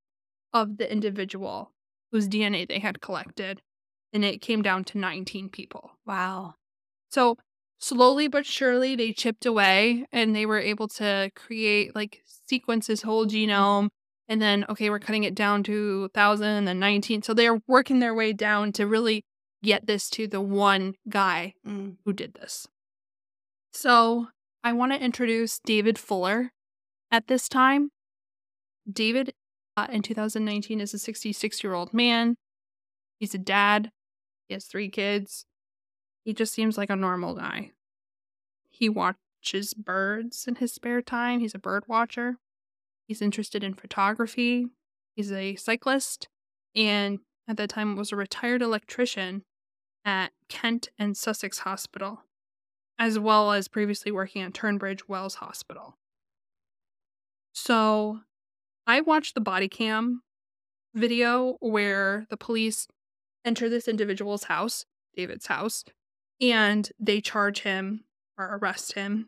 of 0.54 0.78
the 0.78 0.90
individual 0.90 1.74
whose 2.12 2.30
DNA 2.30 2.66
they 2.66 2.80
had 2.80 3.02
collected. 3.02 3.62
And 4.14 4.24
it 4.24 4.42
came 4.42 4.62
down 4.62 4.86
to 4.86 4.98
19 4.98 5.50
people. 5.50 5.92
Wow. 6.06 6.56
So 7.10 7.38
slowly 7.80 8.28
but 8.28 8.46
surely, 8.46 8.96
they 8.96 9.12
chipped 9.14 9.46
away 9.46 10.06
and 10.12 10.36
they 10.36 10.46
were 10.46 10.60
able 10.60 10.88
to 10.88 11.30
create, 11.36 11.96
like, 11.96 12.24
sequence 12.48 12.88
his 12.88 13.02
whole 13.04 13.26
genome. 13.28 13.90
And 14.28 14.42
then, 14.42 14.66
okay, 14.70 14.90
we're 14.90 15.00
cutting 15.00 15.24
it 15.26 15.36
down 15.36 15.64
to 15.64 16.02
1,000 16.02 16.48
and 16.48 16.68
then 16.68 16.80
19. 16.80 17.22
So 17.24 17.34
they're 17.34 17.62
working 17.68 18.00
their 18.00 18.14
way 18.16 18.32
down 18.34 18.72
to 18.74 18.88
really 18.88 19.24
get 19.64 19.88
this 19.88 20.10
to 20.12 20.28
the 20.28 20.42
one 20.42 20.96
guy 21.10 21.54
Mm. 21.68 21.98
who 22.06 22.14
did 22.14 22.34
this. 22.36 22.68
So 23.74 24.28
I 24.64 24.74
want 24.74 24.92
to 24.94 25.04
introduce 25.04 25.60
David 25.60 25.98
Fuller 25.98 26.52
at 27.12 27.28
this 27.28 27.50
time. 27.50 27.92
David 28.92 29.34
uh, 29.78 29.88
in 29.92 30.02
2019 30.02 30.82
is 30.82 30.94
a 30.94 31.00
66 31.00 31.64
year 31.64 31.74
old 31.74 31.94
man. 31.94 32.36
He's 33.20 33.34
a 33.34 33.40
dad, 33.40 33.92
he 34.48 34.54
has 34.54 34.66
three 34.66 34.90
kids. 34.90 35.46
He 36.24 36.34
just 36.34 36.54
seems 36.54 36.78
like 36.78 36.90
a 36.90 36.96
normal 36.96 37.36
guy. 37.36 37.72
He 38.70 38.90
watches 38.90 39.74
birds 39.74 40.46
in 40.48 40.56
his 40.56 40.74
spare 40.74 41.02
time, 41.02 41.40
he's 41.40 41.56
a 41.56 41.60
bird 41.60 41.84
watcher. 41.88 42.38
He's 43.08 43.22
interested 43.22 43.64
in 43.64 43.74
photography. 43.74 44.68
He's 45.16 45.32
a 45.32 45.56
cyclist 45.56 46.28
and 46.76 47.20
at 47.48 47.58
that 47.58 47.70
time 47.70 47.96
was 47.96 48.12
a 48.12 48.16
retired 48.16 48.62
electrician 48.62 49.44
at 50.06 50.32
Kent 50.48 50.90
and 50.98 51.18
Sussex 51.18 51.60
Hospital, 51.60 52.24
as 52.98 53.18
well 53.18 53.52
as 53.52 53.68
previously 53.68 54.12
working 54.12 54.42
at 54.44 54.54
Tunbridge 54.54 55.08
Wells 55.08 55.36
Hospital. 55.36 55.99
So 57.54 58.22
I 58.88 59.02
watched 59.02 59.36
the 59.36 59.42
body 59.42 59.68
cam 59.68 60.22
video 60.94 61.58
where 61.60 62.26
the 62.30 62.38
police 62.38 62.88
enter 63.46 63.70
this 63.70 63.88
individual's 63.88 64.46
house, 64.46 64.86
David's 65.16 65.48
house, 65.48 65.84
and 66.42 66.90
they 67.00 67.22
charge 67.22 67.62
him 67.62 68.06
or 68.38 68.58
arrest 68.58 68.94
him 68.94 69.28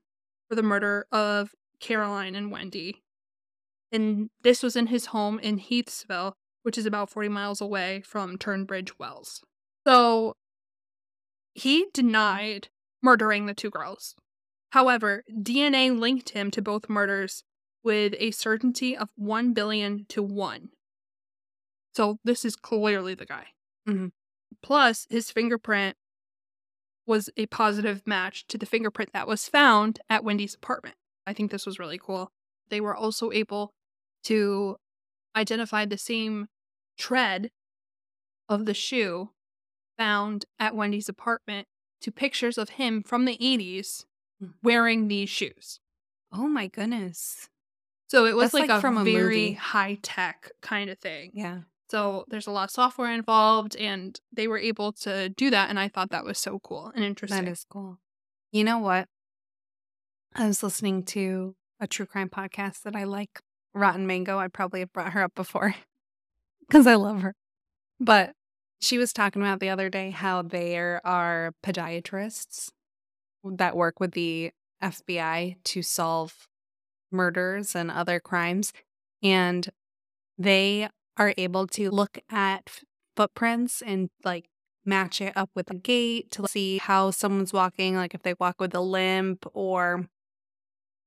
for 0.50 0.56
the 0.56 0.64
murder 0.64 1.06
of 1.12 1.52
Caroline 1.80 2.36
and 2.36 2.52
Wendy. 2.52 3.02
And 3.92 4.30
this 4.42 4.64
was 4.64 4.76
in 4.76 4.88
his 4.88 5.08
home 5.08 5.40
in 5.40 5.60
Heathsville, 5.60 6.34
which 6.64 6.78
is 6.78 6.86
about 6.86 7.10
40 7.10 7.30
miles 7.30 7.62
away 7.62 8.02
from 8.06 8.38
Tunbridge 8.38 8.98
Wells. 8.98 9.42
So 9.86 10.36
he 11.54 11.88
denied 11.94 12.70
murdering 13.02 13.46
the 13.46 13.54
two 13.54 13.70
girls. 13.70 14.16
However, 14.72 15.24
DNA 15.30 15.98
linked 15.98 16.30
him 16.30 16.52
to 16.52 16.62
both 16.62 16.90
murders 16.90 17.44
with 17.84 18.14
a 18.20 18.32
certainty 18.32 18.96
of 18.96 19.10
1 19.16 19.54
billion 19.54 20.06
to 20.10 20.22
1. 20.24 20.70
So 21.94 22.20
this 22.24 22.46
is 22.46 22.56
clearly 22.56 23.16
the 23.16 23.26
guy. 23.26 23.48
Mhm. 23.88 24.12
Plus, 24.62 25.08
his 25.10 25.32
fingerprint 25.32 25.98
was 27.06 27.30
a 27.36 27.46
positive 27.48 28.06
match 28.06 28.46
to 28.48 28.58
the 28.58 28.66
fingerprint 28.66 29.12
that 29.14 29.28
was 29.28 29.48
found 29.48 30.00
at 30.10 30.24
Wendy's 30.24 30.56
apartment. 30.56 30.96
I 31.26 31.34
think 31.34 31.52
this 31.52 31.66
was 31.66 31.80
really 31.80 31.98
cool. 31.98 32.32
They 32.70 32.82
were 32.82 32.96
also 32.96 33.32
able 33.32 33.74
to 34.24 34.78
identify 35.36 35.86
the 35.86 35.98
same 35.98 36.48
tread 36.98 37.52
of 38.50 38.66
the 38.66 38.74
shoe 38.74 39.32
found 39.98 40.46
at 40.60 40.76
Wendy's 40.76 41.10
apartment 41.10 41.68
to 42.02 42.12
pictures 42.12 42.58
of 42.58 42.72
him 42.72 43.04
from 43.04 43.26
the 43.26 43.38
80s 43.44 44.06
Mm. 44.42 44.56
wearing 44.64 45.08
these 45.08 45.30
shoes. 45.30 45.80
Oh 46.32 46.48
my 46.48 46.68
goodness. 46.68 47.51
So 48.12 48.26
it 48.26 48.36
was 48.36 48.52
That's 48.52 48.56
like, 48.56 48.70
like 48.70 48.80
a 48.80 48.82
from 48.82 48.98
a 48.98 49.06
very 49.06 49.54
high 49.54 49.98
tech 50.02 50.52
kind 50.60 50.90
of 50.90 51.00
thing. 51.00 51.32
Yeah. 51.34 51.60
So 51.90 52.26
there's 52.28 52.46
a 52.46 52.52
lot 52.52 52.66
of 52.66 52.72
software 52.72 53.10
involved, 53.10 53.74
and 53.78 54.20
they 54.34 54.50
were 54.50 54.58
able 54.58 54.92
to 55.04 55.30
do 55.30 55.50
that. 55.50 55.70
And 55.70 55.80
I 55.80 55.88
thought 55.88 56.10
that 56.10 56.26
was 56.26 56.38
so 56.38 56.60
cool 56.60 56.92
and 56.94 57.06
interesting. 57.06 57.46
That 57.46 57.50
is 57.50 57.66
cool. 57.70 58.00
You 58.52 58.66
know 58.66 58.80
what? 58.80 59.08
I 60.36 60.46
was 60.46 60.62
listening 60.62 61.04
to 61.06 61.56
a 61.80 61.88
true 61.88 62.06
crime 62.06 62.28
podcast 62.28 62.82
that 62.82 62.98
I 62.98 63.06
like, 63.06 63.40
Rotten 63.74 64.06
Mango. 64.06 64.38
I 64.38 64.50
probably 64.50 64.82
have 64.82 64.92
brought 64.92 65.14
her 65.14 65.24
up 65.24 65.34
before 65.34 65.74
because 66.68 66.88
I 66.88 66.96
love 66.96 67.22
her. 67.22 67.34
But 67.98 68.34
she 68.82 68.98
was 68.98 69.14
talking 69.14 69.42
about 69.42 69.62
the 69.62 69.70
other 69.70 69.90
day 69.90 70.10
how 70.10 70.42
there 70.42 71.00
are 71.06 71.54
podiatrists 71.64 72.72
that 73.46 73.78
work 73.78 74.02
with 74.02 74.12
the 74.12 74.52
FBI 74.84 75.56
to 75.64 75.82
solve 75.82 76.50
murders 77.12 77.76
and 77.76 77.92
other 77.92 78.20
crimes. 78.20 78.74
And 79.22 79.70
they 80.38 80.90
are 81.18 81.34
able 81.38 81.68
to 81.68 81.92
look 81.92 82.20
at 82.30 82.82
footprints 83.16 83.82
and 83.82 84.10
like 84.24 84.46
match 84.86 85.22
it 85.22 85.34
up 85.36 85.50
with 85.56 85.70
a 85.70 85.76
gait 85.76 86.32
to 86.32 86.48
see 86.48 86.80
how 86.80 87.12
someone's 87.12 87.54
walking, 87.54 87.96
like 87.96 88.14
if 88.16 88.24
they 88.24 88.34
walk 88.40 88.60
with 88.60 88.74
a 88.74 88.82
limp 88.82 89.46
or 89.54 90.08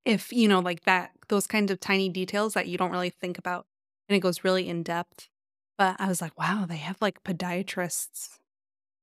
if, 0.04 0.32
you 0.32 0.48
know, 0.48 0.60
like 0.60 0.84
that, 0.84 1.12
those 1.28 1.46
kinds 1.46 1.70
of 1.70 1.80
tiny 1.80 2.08
details 2.08 2.54
that 2.54 2.68
you 2.68 2.76
don't 2.78 2.90
really 2.90 3.10
think 3.10 3.38
about. 3.38 3.66
And 4.08 4.16
it 4.16 4.20
goes 4.20 4.44
really 4.44 4.68
in 4.68 4.82
depth. 4.82 5.28
But 5.76 5.96
I 5.98 6.06
was 6.08 6.20
like, 6.20 6.38
wow, 6.38 6.66
they 6.68 6.76
have 6.76 6.98
like 7.00 7.24
podiatrists 7.24 8.38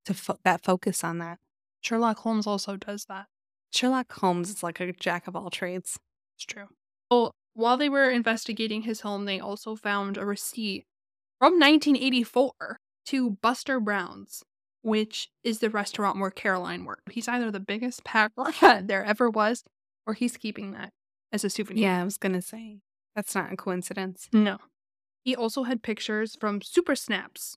to 0.05 0.13
fo- 0.13 0.39
that 0.43 0.63
focus 0.63 1.03
on 1.03 1.17
that. 1.17 1.39
Sherlock 1.81 2.19
Holmes 2.19 2.47
also 2.47 2.77
does 2.77 3.05
that. 3.05 3.25
Sherlock 3.71 4.11
Holmes 4.13 4.49
is 4.49 4.63
like 4.63 4.79
a 4.79 4.93
jack 4.93 5.27
of 5.27 5.35
all 5.35 5.49
trades. 5.49 5.99
It's 6.35 6.45
true. 6.45 6.67
Well, 7.11 7.35
while 7.53 7.75
they 7.75 7.89
were 7.89 8.09
investigating 8.09 8.83
his 8.83 9.01
home, 9.01 9.25
they 9.25 9.39
also 9.39 9.75
found 9.75 10.17
a 10.17 10.25
receipt 10.25 10.85
from 11.37 11.59
1984 11.59 12.79
to 13.07 13.31
Buster 13.41 13.81
Brown's, 13.81 14.43
which 14.81 15.29
is 15.43 15.59
the 15.59 15.69
restaurant 15.69 16.19
where 16.19 16.31
Caroline 16.31 16.85
worked. 16.85 17.11
He's 17.11 17.27
either 17.27 17.51
the 17.51 17.59
biggest 17.59 18.05
packer 18.05 18.53
there 18.81 19.03
ever 19.03 19.29
was, 19.29 19.63
or 20.07 20.13
he's 20.13 20.37
keeping 20.37 20.71
that 20.71 20.91
as 21.33 21.43
a 21.43 21.49
souvenir. 21.49 21.83
Yeah, 21.83 22.01
I 22.01 22.03
was 22.05 22.17
going 22.17 22.33
to 22.33 22.41
say 22.41 22.79
that's 23.13 23.35
not 23.35 23.51
a 23.51 23.57
coincidence. 23.57 24.29
No. 24.31 24.59
He 25.25 25.35
also 25.35 25.63
had 25.63 25.83
pictures 25.83 26.37
from 26.39 26.61
Supasnaps, 26.61 27.55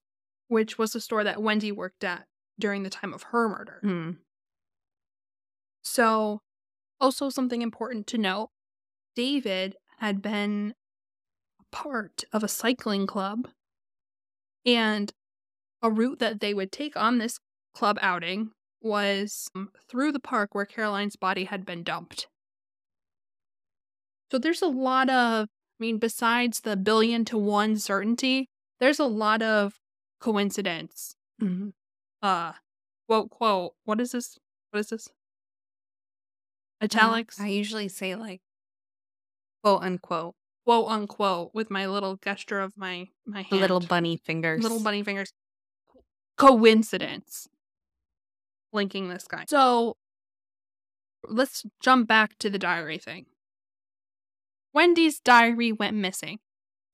which 0.48 0.76
was 0.76 0.92
the 0.92 1.00
store 1.00 1.22
that 1.22 1.40
Wendy 1.40 1.70
worked 1.70 2.02
at 2.02 2.24
during 2.58 2.82
the 2.82 2.90
time 2.90 3.14
of 3.14 3.22
her 3.24 3.48
murder. 3.48 3.78
Hmm. 3.82 4.10
So, 5.82 6.40
also 7.00 7.30
something 7.30 7.62
important 7.62 8.06
to 8.08 8.18
note 8.18 8.48
David 9.14 9.76
had 9.98 10.20
been 10.22 10.74
a 11.60 11.64
part 11.76 12.24
of 12.32 12.42
a 12.42 12.48
cycling 12.48 13.06
club, 13.06 13.48
and 14.66 15.12
a 15.82 15.90
route 15.90 16.18
that 16.18 16.40
they 16.40 16.54
would 16.54 16.72
take 16.72 16.96
on 16.96 17.18
this 17.18 17.38
club 17.74 17.98
outing 18.00 18.50
was 18.80 19.48
um, 19.54 19.70
through 19.88 20.12
the 20.12 20.20
park 20.20 20.54
where 20.54 20.66
Caroline's 20.66 21.16
body 21.16 21.44
had 21.44 21.64
been 21.64 21.82
dumped. 21.82 22.28
So, 24.30 24.38
there's 24.38 24.62
a 24.62 24.66
lot 24.66 25.08
of, 25.10 25.48
I 25.48 25.78
mean, 25.78 25.98
besides 25.98 26.60
the 26.60 26.76
billion 26.76 27.24
to 27.26 27.38
one 27.38 27.76
certainty, 27.76 28.48
there's 28.80 28.98
a 28.98 29.04
lot 29.06 29.42
of 29.42 29.74
coincidence. 30.20 31.14
Mhm. 31.40 31.72
Uh, 32.22 32.54
quote, 33.06 33.30
quote, 33.30 33.74
what 33.84 34.00
is 34.00 34.12
this? 34.12 34.38
What 34.70 34.80
is 34.80 34.88
this? 34.88 35.08
Uh, 36.80 36.84
Italics, 36.84 37.40
I 37.40 37.48
usually 37.48 37.88
say 37.88 38.14
like 38.16 38.40
quote 39.64 39.82
unquote 39.82 40.34
quote 40.64 40.88
unquote, 40.88 41.50
with 41.54 41.70
my 41.70 41.86
little 41.86 42.16
gesture 42.16 42.60
of 42.60 42.76
my 42.76 43.08
my 43.26 43.42
hand. 43.42 43.60
little 43.60 43.80
bunny 43.80 44.16
fingers. 44.16 44.62
little 44.62 44.80
bunny 44.80 45.02
fingers. 45.02 45.32
Coincidence. 46.36 47.48
Linking 48.72 49.08
this 49.08 49.26
guy. 49.28 49.44
So 49.48 49.96
let's 51.26 51.64
jump 51.80 52.08
back 52.08 52.36
to 52.38 52.50
the 52.50 52.58
diary 52.58 52.98
thing. 52.98 53.26
Wendy's 54.72 55.20
diary 55.20 55.70
went 55.70 55.96
missing. 55.96 56.38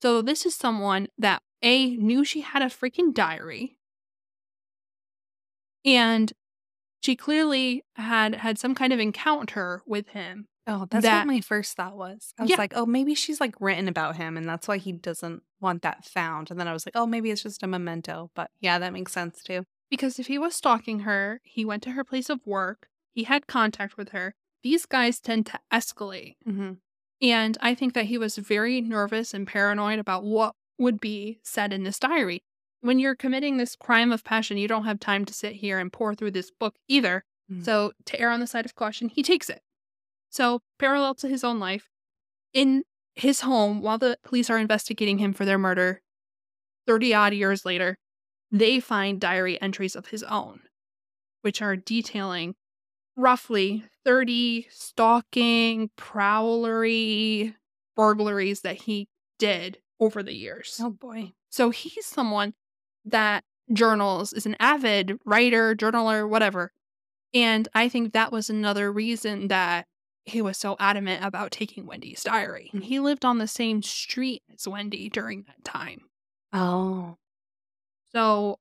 So 0.03 0.21
this 0.21 0.45
is 0.45 0.55
someone 0.55 1.09
that 1.17 1.43
A 1.63 1.97
knew 1.97 2.25
she 2.25 2.43
had 2.43 2.63
a 2.63 2.67
freaking 2.67 3.15
diary. 3.15 3.79
And 5.85 6.33
she 7.03 7.17
clearly 7.17 7.83
had 7.97 8.37
had 8.37 8.59
some 8.59 8.75
kind 8.75 8.93
of 8.93 9.01
encounter 9.01 9.83
with 9.87 10.09
him. 10.09 10.49
Oh, 10.71 10.87
that's 10.89 11.03
that- 11.05 11.27
what 11.27 11.35
my 11.35 11.41
first 11.41 11.77
thought 11.77 11.97
was. 11.97 12.33
I 12.39 12.43
was 12.43 12.51
Yeah. 12.51 12.57
like, 12.57 12.73
oh, 12.77 12.87
maybe 12.87 13.15
she's 13.15 13.41
like 13.41 13.61
written 13.61 13.89
about 13.89 14.17
him 14.17 14.37
and 14.37 14.49
that's 14.49 14.69
why 14.69 14.79
he 14.79 14.93
doesn't 14.93 15.43
want 15.61 15.83
that 15.83 16.05
found. 16.05 16.51
And 16.51 16.59
then 16.59 16.69
I 16.69 16.73
was 16.73 16.87
like, 16.87 16.95
oh, 16.97 17.07
maybe 17.07 17.31
it's 17.31 17.43
just 17.43 17.63
a 17.63 17.67
memento. 17.67 18.31
But 18.35 18.51
yeah, 18.61 18.79
that 18.79 18.93
makes 18.93 19.13
sense 19.13 19.43
too. 19.43 19.65
Because 19.91 20.19
if 20.21 20.29
he 20.29 20.39
was 20.39 20.55
stalking 20.55 21.01
her, 21.01 21.41
he 21.45 21.65
went 21.65 21.83
to 21.83 21.91
her 21.91 22.05
place 22.05 22.31
of 22.31 22.47
work, 22.47 22.87
he 23.13 23.25
had 23.25 23.49
contact 23.49 23.97
with 23.97 24.11
her. 24.11 24.35
These 24.63 24.87
guys 24.87 25.19
tend 25.21 25.47
to 25.47 25.59
escalate. 25.73 26.37
Mm-hmm. 26.47 26.75
And 27.23 27.59
I 27.61 27.75
think 27.75 27.95
that 27.95 28.05
he 28.07 28.17
was 28.17 28.37
very 28.39 28.81
nervous 28.81 29.35
and 29.35 29.47
paranoid 29.47 29.99
about 29.99 30.23
what 30.25 30.55
would 30.79 31.01
be 31.01 31.41
said 31.43 31.73
in 31.73 31.83
this 31.83 31.99
diary. 31.99 32.43
When 32.81 32.99
you're 32.99 33.15
committing 33.17 33.57
this 33.57 33.77
crime 33.77 34.13
of 34.13 34.25
passion, 34.25 34.57
you 34.57 34.69
don't 34.69 34.85
have 34.85 35.01
time 35.01 35.25
to 35.27 35.35
sit 35.35 35.57
here 35.57 35.79
and 35.79 35.93
pour 35.93 36.15
through 36.15 36.31
this 36.31 36.51
book 36.51 36.77
either. 36.89 37.25
Mhm. 37.51 37.65
So, 37.65 37.93
to 38.07 38.19
err 38.21 38.31
on 38.31 38.41
the 38.41 38.47
side 38.47 38.65
of 38.65 38.75
caution, 38.75 39.09
he 39.11 39.23
takes 39.23 39.51
it. 39.51 39.61
So, 40.31 40.61
parallel 40.79 41.17
to 41.17 41.29
his 41.29 41.45
own 41.45 41.59
life, 41.59 41.89
in 42.53 42.85
his 43.15 43.41
home, 43.41 43.83
while 43.83 43.99
the 43.99 44.17
police 44.25 44.49
are 44.49 44.59
investigating 44.59 45.19
him 45.19 45.33
for 45.33 45.45
their 45.45 45.59
murder, 45.59 46.03
30 46.87 47.13
odd 47.15 47.35
years 47.35 47.65
later, 47.65 47.99
they 48.51 48.81
find 48.81 49.21
diary 49.21 49.61
entries 49.61 49.95
of 49.95 50.07
his 50.07 50.23
own, 50.23 50.61
which 51.43 51.61
are 51.61 51.77
detailing 51.77 52.55
roughly 53.17 53.85
30 54.05 54.67
stalking, 54.71 55.91
prowlery, 55.97 57.55
burglaries 57.97 58.63
that 58.63 58.83
he 58.83 59.09
did 59.39 59.79
over 59.99 60.23
the 60.23 60.35
years. 60.35 60.81
Oh 60.81 60.91
boy. 60.91 61.33
So 61.51 61.71
he's 61.71 62.07
someone 62.07 62.55
that 63.05 63.45
journals, 63.73 64.33
is 64.33 64.47
an 64.47 64.57
avid 64.59 65.19
writer, 65.25 65.75
journaler, 65.75 66.29
whatever. 66.29 66.73
And 67.35 67.69
I 67.75 67.89
think 67.89 68.13
that 68.13 68.33
was 68.33 68.51
another 68.51 68.93
reason 68.93 69.49
that 69.49 69.87
he 70.25 70.43
was 70.43 70.57
so 70.59 70.77
adamant 70.79 71.25
about 71.25 71.51
taking 71.51 71.87
Wendy's 71.87 72.23
diary. 72.23 72.71
And 72.73 72.83
mm-hmm. 72.83 72.89
He 72.89 73.01
lived 73.01 73.25
on 73.25 73.39
the 73.39 73.49
same 73.49 73.83
street 73.83 74.43
as 74.53 74.69
Wendy 74.69 75.09
during 75.09 75.45
that 75.45 75.65
time. 75.65 76.03
Oh. 76.53 77.17
So 78.13 78.59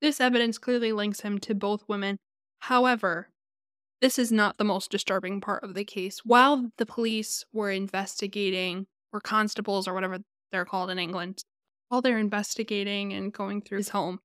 this 0.00 0.20
evidence 0.20 0.58
clearly 0.58 0.92
links 0.92 1.20
him 1.20 1.38
to 1.40 1.54
both 1.54 1.88
women. 1.88 2.18
However, 2.60 3.30
this 4.00 4.18
is 4.18 4.30
not 4.30 4.58
the 4.58 4.64
most 4.64 4.90
disturbing 4.90 5.40
part 5.40 5.64
of 5.64 5.74
the 5.74 5.84
case. 5.84 6.20
While 6.24 6.70
the 6.76 6.86
police 6.86 7.44
were 7.52 7.70
investigating, 7.70 8.86
or 9.12 9.20
constables, 9.20 9.88
or 9.88 9.94
whatever 9.94 10.18
they're 10.52 10.64
called 10.64 10.90
in 10.90 10.98
England, 10.98 11.42
while 11.88 12.00
they're 12.00 12.18
investigating 12.18 13.12
and 13.12 13.32
going 13.32 13.62
through 13.62 13.78
his 13.78 13.88
home, 13.90 14.20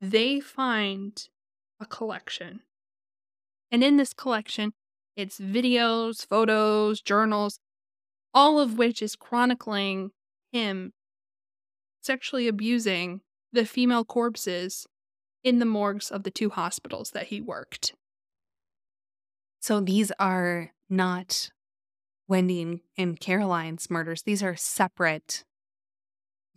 they 0.00 0.40
find 0.40 1.28
a 1.80 1.86
collection. 1.86 2.60
And 3.70 3.84
in 3.84 3.96
this 3.96 4.12
collection, 4.12 4.72
it's 5.16 5.38
videos, 5.38 6.26
photos, 6.26 7.00
journals, 7.00 7.58
all 8.34 8.60
of 8.60 8.76
which 8.76 9.00
is 9.00 9.16
chronicling 9.16 10.10
him 10.52 10.92
sexually 12.02 12.46
abusing 12.46 13.20
the 13.52 13.64
female 13.64 14.04
corpses 14.04 14.86
in 15.42 15.58
the 15.58 15.64
morgues 15.64 16.10
of 16.10 16.22
the 16.22 16.30
two 16.30 16.50
hospitals 16.50 17.10
that 17.12 17.26
he 17.26 17.40
worked. 17.40 17.94
So 19.60 19.80
these 19.80 20.12
are 20.20 20.72
not 20.88 21.50
Wendy 22.28 22.82
and, 22.96 23.18
Caroline's 23.18 23.90
murders. 23.90 24.22
These 24.22 24.42
are 24.42 24.56
separate 24.56 25.44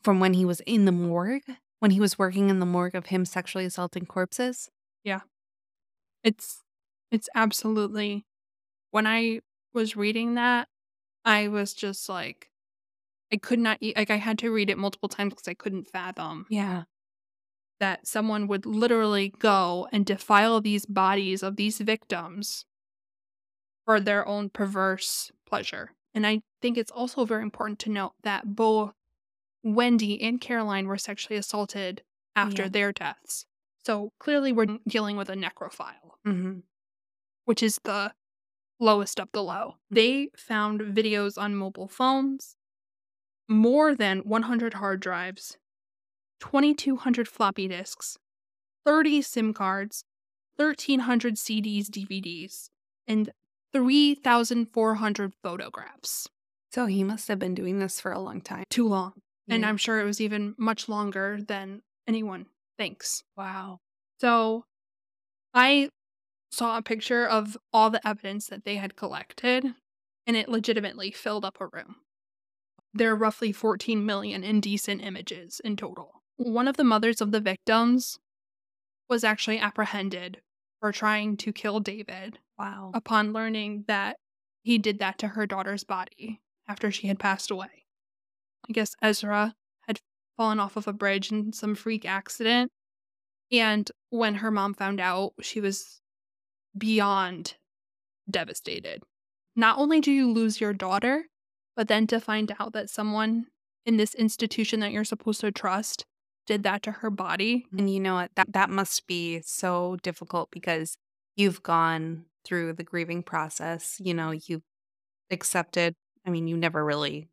from 0.04 0.19
when 0.19 0.34
he 0.34 0.45
was 0.45 0.62
in 0.62 0.86
the 0.86 0.91
morgue, 0.91 1.43
when 1.80 1.91
he 1.91 2.00
was 2.00 2.19
working 2.19 2.50
in 2.50 2.60
the 2.60 2.65
morgue 2.65 2.95
of 2.95 3.08
him 3.08 3.26
sexually 3.26 3.65
assaulting 3.65 4.06
corpses. 4.06 4.69
Yeah. 5.04 5.22
It's 6.24 6.62
it's 7.12 7.30
absolutely 7.34 8.26
when 8.91 9.08
I 9.08 9.41
was 9.73 9.95
reading 9.95 10.36
that, 10.36 10.67
I 11.25 11.47
was 11.47 11.73
just 11.73 12.10
like 12.10 12.49
I 13.32 13.38
could 13.38 13.60
not 13.60 13.80
like 13.82 14.10
I 14.12 14.17
had 14.17 14.39
to 14.39 14.52
read 14.52 14.69
it 14.69 14.78
multiple 14.78 15.10
times 15.10 15.34
because 15.34 15.47
I 15.47 15.54
couldn't 15.54 15.88
fathom 15.89 16.45
Yeah. 16.49 16.84
that 17.80 18.08
someone 18.08 18.47
would 18.47 18.65
literally 18.65 19.30
go 19.39 19.88
and 19.91 20.06
defile 20.06 20.62
these 20.62 20.86
bodies 20.86 21.43
of 21.43 21.56
these 21.56 21.80
victims 21.80 22.65
for 23.86 23.99
their 23.99 24.28
own 24.28 24.49
perverse 24.49 25.32
pleasure. 25.45 25.91
And 26.13 26.25
I 26.25 26.41
think 26.62 26.78
it's 26.78 26.91
also 26.91 27.25
very 27.25 27.43
important 27.43 27.80
to 27.80 27.89
note 27.89 28.13
that 28.23 28.56
both 28.56 28.93
Wendy 29.63 30.21
and 30.21 30.39
Caroline 30.41 30.88
were 30.88 30.97
sexually 30.97 31.38
assaulted 31.38 32.04
after 32.36 32.63
Yeah. 32.63 32.69
their 32.69 32.91
deaths. 32.91 33.45
So 33.86 34.12
clearly, 34.19 34.52
we're 34.52 34.80
dealing 34.88 35.17
with 35.17 35.30
a 35.30 35.36
necrophile, 35.36 36.15
Mm-hmm. 36.25 36.60
which 37.45 37.63
is 37.63 37.80
the 37.84 38.13
lowest 38.80 39.20
of 39.20 39.30
the 39.34 39.44
low. 39.44 39.76
Mm-hmm. 39.92 39.96
They 39.96 40.30
found 40.36 40.82
videos 40.82 41.38
on 41.38 41.56
mobile 41.56 41.88
phones, 41.88 42.56
more 43.48 43.96
than 43.96 44.20
100 44.20 44.76
hard 44.76 45.00
drives, 45.00 45.58
2,200 46.39 47.28
floppy 47.28 47.68
disks, 47.68 48.18
30 48.86 49.22
SIM 49.22 49.54
cards, 49.54 50.04
1,300 50.56 51.36
CDs, 51.36 51.88
DVDs, 51.88 52.70
and 53.08 53.32
3,400 53.74 55.34
photographs. 55.44 56.28
So 56.72 56.86
he 56.86 57.04
must 57.04 57.28
have 57.28 57.39
been 57.39 57.56
doing 57.56 57.80
this 57.80 58.00
for 58.00 58.12
a 58.12 58.20
long 58.20 58.42
time. 58.42 58.63
Too 58.70 58.88
long. 58.88 59.13
And 59.48 59.65
I'm 59.65 59.78
sure 59.78 60.00
it 60.00 60.06
was 60.06 60.22
even 60.22 60.54
much 60.60 60.88
longer 60.88 61.39
than 61.42 61.82
anyone 62.08 62.46
thinks. 62.78 63.24
wow. 63.36 63.80
So 64.20 64.65
I 65.54 65.89
saw 66.52 66.78
a 66.78 66.82
picture 66.82 67.26
of 67.26 67.58
all 67.72 67.90
the 67.90 68.06
evidence 68.08 68.48
that 68.48 68.64
they 68.66 68.76
had 68.76 68.96
collected, 68.96 69.66
and 70.26 70.36
it 70.36 70.50
legitimately 70.50 71.12
filled 71.12 71.46
up 71.46 71.58
a 71.60 71.68
room. 71.68 71.98
There 72.94 73.12
are 73.12 73.16
roughly 73.16 73.52
14 73.52 74.06
million 74.06 74.44
indecent 74.44 75.04
images 75.04 75.62
in 75.64 75.76
total. 75.76 76.24
One 76.38 76.68
of 76.68 76.78
the 76.78 76.84
mothers 76.84 77.22
of 77.22 77.32
the 77.32 77.40
victims 77.40 78.18
was 79.10 79.24
actually 79.24 79.60
apprehended 79.60 80.42
for 80.80 80.92
trying 80.92 81.38
to 81.38 81.52
kill 81.54 81.80
David 81.80 82.40
Wow. 82.58 82.92
upon 82.94 83.34
learning 83.34 83.86
that 83.88 84.18
he 84.64 84.78
did 84.78 85.00
that 85.00 85.18
to 85.20 85.30
her 85.30 85.46
daughter's 85.46 85.84
body 85.84 86.42
after 86.68 86.92
she 86.92 87.08
had 87.08 87.20
passed 87.20 87.52
away. 87.52 87.86
I 88.68 88.74
guess 88.74 88.96
Azra 89.02 89.56
had 89.88 90.00
fallen 90.38 90.60
off 90.60 90.76
of 90.76 90.88
a 90.88 90.94
bridge 90.94 91.32
in 91.32 91.54
some 91.54 91.76
freak 91.76 92.06
accident. 92.06 92.72
And 93.52 93.90
when 94.10 94.36
her 94.36 94.52
mom 94.52 94.74
found 94.74 95.00
out, 95.00 95.34
she 95.42 95.60
was 95.60 95.99
beyond 96.80 97.56
devastated. 98.30 99.04
Not 99.56 99.78
only 99.78 100.00
do 100.02 100.12
you 100.12 100.32
lose 100.32 100.62
your 100.62 100.74
daughter, 100.74 101.26
but 101.76 101.88
then 101.88 102.08
to 102.08 102.20
find 102.20 102.54
out 102.60 102.74
that 102.74 102.89
someone 102.89 103.48
in 103.86 103.98
this 103.98 104.13
institution 104.15 104.80
that 104.80 104.92
you're 104.92 105.04
supposed 105.04 105.42
to 105.42 105.52
trust 105.52 106.06
did 106.48 106.63
that 106.63 106.84
to 106.84 106.92
her 106.92 107.10
body. 107.10 107.65
And 107.78 107.89
you 107.89 108.00
know 108.00 108.15
what? 108.15 108.32
That 108.36 108.54
that 108.54 108.70
must 108.70 109.08
be 109.08 109.42
so 109.42 109.98
difficult 110.02 110.50
because 110.52 110.98
you've 111.36 111.63
gone 111.63 112.26
through 112.44 112.74
the 112.74 112.84
grieving 112.84 113.24
process. 113.24 113.98
You 114.04 114.13
know, 114.13 114.32
you've 114.32 114.63
accepted. 115.30 115.94
I 116.26 116.30
mean, 116.30 116.48
you 116.48 116.58
never 116.58 116.84
really 116.84 117.30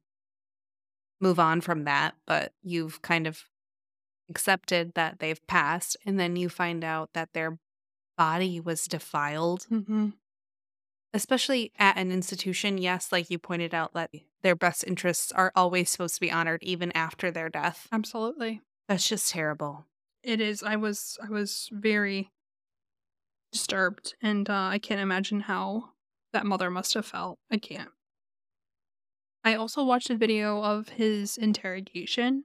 move 1.20 1.38
on 1.38 1.60
from 1.60 1.84
that, 1.84 2.14
but 2.26 2.52
you've 2.62 3.02
kind 3.02 3.26
of 3.26 3.44
accepted 4.28 4.92
that 4.94 5.18
they've 5.18 5.44
passed, 5.46 5.96
and 6.04 6.20
then 6.20 6.36
you 6.36 6.48
find 6.48 6.84
out 6.84 7.10
that 7.14 7.30
their 7.32 7.58
body 8.16 8.60
was 8.60 8.84
defiled, 8.86 9.66
Mm-hmm. 9.70 10.10
especially 11.14 11.72
at 11.78 11.96
an 11.96 12.12
institution. 12.12 12.78
Yes, 12.78 13.10
like 13.12 13.30
you 13.30 13.38
pointed 13.38 13.74
out, 13.74 13.92
that 13.94 14.10
their 14.42 14.56
best 14.56 14.84
interests 14.86 15.32
are 15.32 15.52
always 15.54 15.90
supposed 15.90 16.14
to 16.16 16.20
be 16.20 16.30
honored 16.32 16.62
even 16.62 16.92
after 16.92 17.30
their 17.30 17.48
death. 17.48 17.88
Absolutely. 17.92 18.60
That's 18.88 19.08
just 19.08 19.30
terrible. 19.32 19.86
It 20.22 20.40
is. 20.40 20.62
I 20.62 20.76
was 20.76 21.18
I 21.22 21.28
was 21.28 21.68
very 21.72 22.30
disturbed 23.52 24.14
and 24.20 24.48
uh, 24.50 24.68
I 24.70 24.78
can't 24.78 25.00
imagine 25.00 25.40
how 25.40 25.90
that 26.32 26.46
mother 26.46 26.70
must 26.70 26.94
have 26.94 27.06
felt. 27.06 27.38
I 27.50 27.56
can't. 27.58 27.90
I 29.44 29.54
also 29.54 29.84
watched 29.84 30.10
a 30.10 30.16
video 30.16 30.62
of 30.62 30.88
his 30.90 31.36
interrogation 31.36 32.44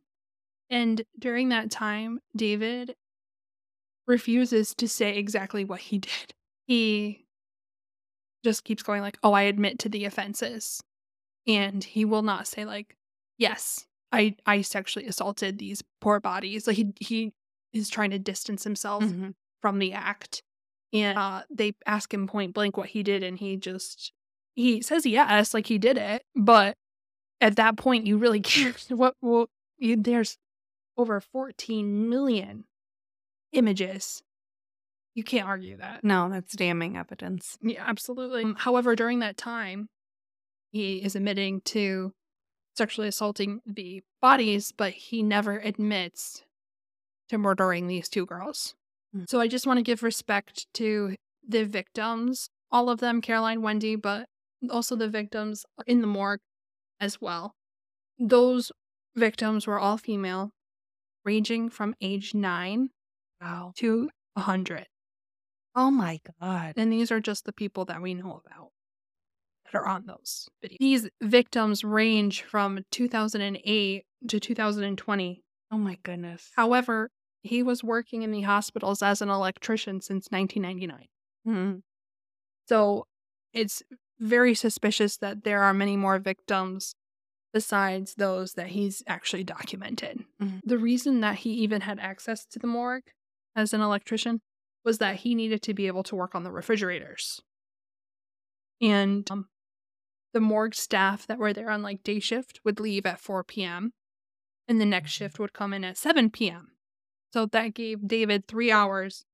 And 0.69 1.03
during 1.19 1.49
that 1.49 1.71
time, 1.71 2.19
David 2.35 2.95
refuses 4.07 4.73
to 4.75 4.87
say 4.87 5.17
exactly 5.17 5.63
what 5.65 5.79
he 5.81 5.97
did. 5.99 6.33
He 6.67 7.25
just 8.43 8.63
keeps 8.63 8.83
going 8.83 9.01
like, 9.01 9.17
"Oh, 9.23 9.33
I 9.33 9.43
admit 9.43 9.79
to 9.79 9.89
the 9.89 10.05
offenses." 10.05 10.81
And 11.47 11.83
he 11.83 12.05
will 12.05 12.21
not 12.21 12.47
say 12.47 12.65
like, 12.65 12.95
"Yes, 13.37 13.85
I 14.11 14.35
I 14.45 14.61
sexually 14.61 15.07
assaulted 15.07 15.57
these 15.59 15.83
poor 15.99 16.19
bodies." 16.19 16.67
Like 16.67 16.77
he 16.77 16.93
he 16.99 17.33
is 17.73 17.89
trying 17.89 18.11
to 18.11 18.19
distance 18.19 18.63
himself 18.63 19.03
Mhm. 19.03 19.33
from 19.61 19.79
the 19.79 19.93
act. 19.93 20.43
And 20.93 21.17
uh, 21.17 21.43
they 21.49 21.73
ask 21.85 22.13
him 22.13 22.27
point 22.27 22.53
blank 22.53 22.75
what 22.75 22.89
he 22.89 23.01
did, 23.03 23.23
and 23.23 23.37
he 23.37 23.55
just 23.57 24.11
he 24.55 24.81
says 24.81 25.05
yes, 25.05 25.53
like 25.53 25.67
he 25.67 25.77
did 25.77 25.97
it. 25.97 26.23
But 26.35 26.75
at 27.39 27.55
that 27.55 27.77
point, 27.77 28.05
you 28.07 28.17
really 28.17 28.41
can't. 28.41 28.77
What? 28.89 29.15
Well, 29.21 29.47
you, 29.77 29.95
there's 29.95 30.37
over 30.97 31.21
14 31.21 32.09
million 32.09 32.65
images. 33.51 34.23
You 35.13 35.23
can't 35.23 35.47
argue 35.47 35.77
that. 35.77 36.03
No, 36.03 36.29
that's 36.29 36.55
damning 36.55 36.97
evidence. 36.97 37.57
Yeah, 37.61 37.83
absolutely. 37.85 38.43
Um, 38.43 38.55
However, 38.55 38.95
during 38.95 39.19
that 39.19 39.37
time, 39.37 39.89
he 40.71 40.97
is 40.97 41.15
admitting 41.15 41.61
to 41.65 42.13
sexually 42.75 43.09
assaulting 43.09 43.59
the 43.65 44.03
bodies, 44.21 44.71
but 44.75 44.93
he 44.93 45.21
never 45.21 45.59
admits 45.59 46.43
to 47.29 47.37
murdering 47.37 47.87
these 47.87 48.07
two 48.07 48.25
girls. 48.25 48.73
Mm. 49.15 49.29
So 49.29 49.41
I 49.41 49.47
just 49.47 49.67
want 49.67 49.77
to 49.77 49.83
give 49.83 50.03
respect 50.03 50.67
to 50.75 51.15
the 51.45 51.65
victims, 51.65 52.49
all 52.71 52.89
of 52.89 52.99
them, 52.99 53.21
Caroline, 53.21 53.61
Wendy, 53.61 53.97
but 53.97 54.27
also 54.69 54.95
the 54.95 55.09
victims 55.09 55.65
in 55.85 56.01
the 56.01 56.07
morgue 56.07 56.39
as 56.99 57.19
well. 57.19 57.55
Those 58.17 58.71
victims 59.15 59.67
were 59.67 59.79
all 59.79 59.97
female, 59.97 60.51
ranging 61.25 61.69
from 61.69 61.95
age 61.99 62.33
9 62.33 62.89
Wow. 63.41 63.73
to 63.77 64.09
100. 64.35 64.87
Oh 65.75 65.91
my 65.91 66.19
god. 66.39 66.73
And 66.77 66.91
these 66.91 67.11
are 67.11 67.19
just 67.19 67.45
the 67.45 67.53
people 67.53 67.85
that 67.85 68.01
we 68.01 68.13
know 68.13 68.41
about 68.45 68.71
that 69.65 69.75
are 69.77 69.87
on 69.87 70.05
those 70.05 70.49
videos. 70.63 70.77
These 70.79 71.09
victims 71.21 71.83
range 71.83 72.43
from 72.43 72.79
2008 72.91 74.05
to 74.27 74.39
2020. 74.39 75.43
Oh 75.71 75.77
my 75.77 75.97
goodness. 76.03 76.51
However, 76.55 77.09
he 77.43 77.63
was 77.63 77.83
working 77.83 78.21
in 78.23 78.31
the 78.31 78.41
hospitals 78.41 79.01
as 79.01 79.21
an 79.21 79.29
electrician 79.29 80.01
since 80.01 80.31
1999. 80.31 81.07
Mhm. 81.47 81.81
So 82.67 83.07
it's 83.53 83.83
very 84.19 84.53
suspicious 84.53 85.17
that 85.17 85.43
there 85.43 85.63
are 85.63 85.73
many 85.73 85.97
more 85.97 86.19
victims 86.19 86.95
besides 87.53 88.15
those 88.15 88.53
that 88.53 88.67
he's 88.69 89.03
actually 89.07 89.43
documented. 89.43 90.25
Mhm. 90.41 90.61
The 90.63 90.77
reason 90.77 91.21
that 91.21 91.37
he 91.39 91.51
even 91.55 91.81
had 91.81 91.99
access 91.99 92.45
to 92.47 92.59
the 92.59 92.67
morgue 92.67 93.11
as 93.55 93.73
an 93.73 93.81
electrician 93.81 94.41
was 94.83 94.97
that 94.97 95.17
he 95.17 95.35
needed 95.35 95.61
to 95.63 95.73
be 95.73 95.87
able 95.87 96.03
to 96.03 96.15
work 96.15 96.33
on 96.35 96.43
the 96.43 96.51
refrigerators. 96.51 97.41
And 98.81 99.29
um, 99.29 99.47
the 100.33 100.39
morgue 100.39 100.75
staff 100.75 101.27
that 101.27 101.37
were 101.37 101.53
there 101.53 101.69
on 101.69 101.81
like 101.81 102.03
day 102.03 102.19
shift 102.19 102.59
would 102.63 102.79
leave 102.79 103.05
at 103.05 103.19
4 103.19 103.43
p.m. 103.43 103.93
and 104.67 104.81
the 104.81 104.85
next 104.85 105.11
shift 105.11 105.39
would 105.39 105.53
come 105.53 105.73
in 105.73 105.83
at 105.83 105.97
7 105.97 106.49
p.m. 106.49 106.71
So 107.33 107.45
that 107.47 107.73
gave 107.73 108.07
David 108.07 108.47
three 108.47 108.71
hours 108.71 109.25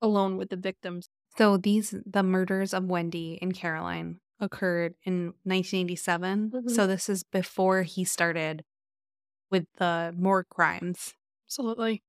alone 0.00 0.36
with 0.36 0.50
the 0.50 0.56
victims. 0.56 1.08
So 1.36 1.56
these 1.56 1.94
the 2.06 2.22
murders 2.22 2.74
of 2.74 2.84
Wendy 2.84 3.38
and 3.40 3.54
Caroline 3.54 4.20
occurred 4.38 4.94
in 5.04 5.34
1987. 5.44 6.50
Mhm. 6.50 6.70
So 6.70 6.86
this 6.86 7.08
is 7.08 7.22
before 7.24 7.82
he 7.82 8.04
started 8.04 8.64
with 9.50 9.66
the 9.76 10.14
more 10.16 10.44
crimes. 10.44 11.14
Absolutely. 11.46 12.02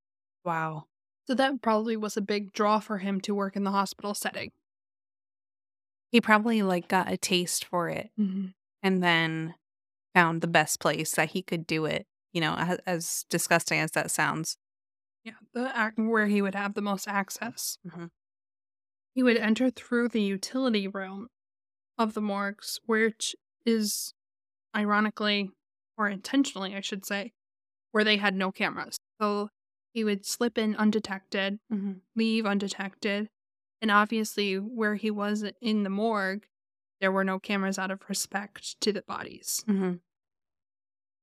Wow. 0.45 0.86
So 1.27 1.33
that 1.36 1.62
probably 1.62 1.95
was 1.95 2.17
a 2.17 2.21
big 2.21 2.51
draw 2.53 2.79
for 2.79 2.97
him 2.97 3.21
to 3.21 3.33
work 3.36 3.55
in 3.55 3.63
the 3.63 3.71
hospital 3.71 4.13
setting. 4.13 4.51
He 6.12 6.21
probably 6.21 6.62
like 6.62 6.88
got 6.88 7.12
a 7.12 7.17
taste 7.17 7.65
for 7.65 7.89
it 7.89 8.12
Mm-hmm. 8.19 8.47
and 8.83 9.01
then 9.03 9.55
found 10.13 10.41
the 10.41 10.47
best 10.47 10.79
place 10.79 11.12
that 11.15 11.31
he 11.31 11.41
could 11.41 11.65
do 11.65 11.86
it. 11.86 12.05
You 12.33 12.41
know, 12.41 12.55
as, 12.55 12.79
as 12.86 13.25
disgusting 13.29 13.79
as 13.79 13.91
that 13.91 14.09
sounds. 14.12 14.57
Yeah, 15.23 15.33
the 15.53 15.75
act 15.75 15.97
where 15.99 16.27
he 16.27 16.41
would 16.41 16.55
have 16.55 16.73
the 16.73 16.81
most 16.81 17.07
access. 17.07 17.77
Mhm. 17.88 18.09
He 19.13 19.21
would 19.23 19.38
enter 19.38 19.69
through 19.69 20.09
the 20.09 20.21
utility 20.21 20.88
room 20.88 21.27
of 21.97 22.15
the 22.15 22.21
morgues, 22.21 22.79
which 22.86 23.36
is 23.65 24.13
ironically 24.75 25.51
or 25.97 26.09
intentionally, 26.09 26.75
I 26.75 26.81
should 26.81 27.05
say, 27.05 27.31
where 27.91 28.03
they 28.03 28.17
had 28.17 28.36
no 28.36 28.51
cameras. 28.51 28.97
So 29.21 29.49
he 29.93 30.03
would 30.03 30.25
slip 30.25 30.58
in 30.58 30.75
undetected, 30.75 31.60
Mhm. 31.71 32.01
leave 32.15 32.45
undetected, 32.45 33.29
and 33.82 33.91
obviously 33.91 34.58
where 34.60 34.95
he 34.95 35.12
was 35.12 35.43
in 35.62 35.84
the 35.84 35.89
morgue, 35.89 36.47
there 36.99 37.12
were 37.12 37.23
no 37.23 37.39
cameras 37.39 37.77
out 37.77 37.91
of 37.91 38.08
respect 38.10 38.79
to 38.82 38.91
the 38.91 39.01
bodies. 39.03 39.63
Mhm. 39.67 40.01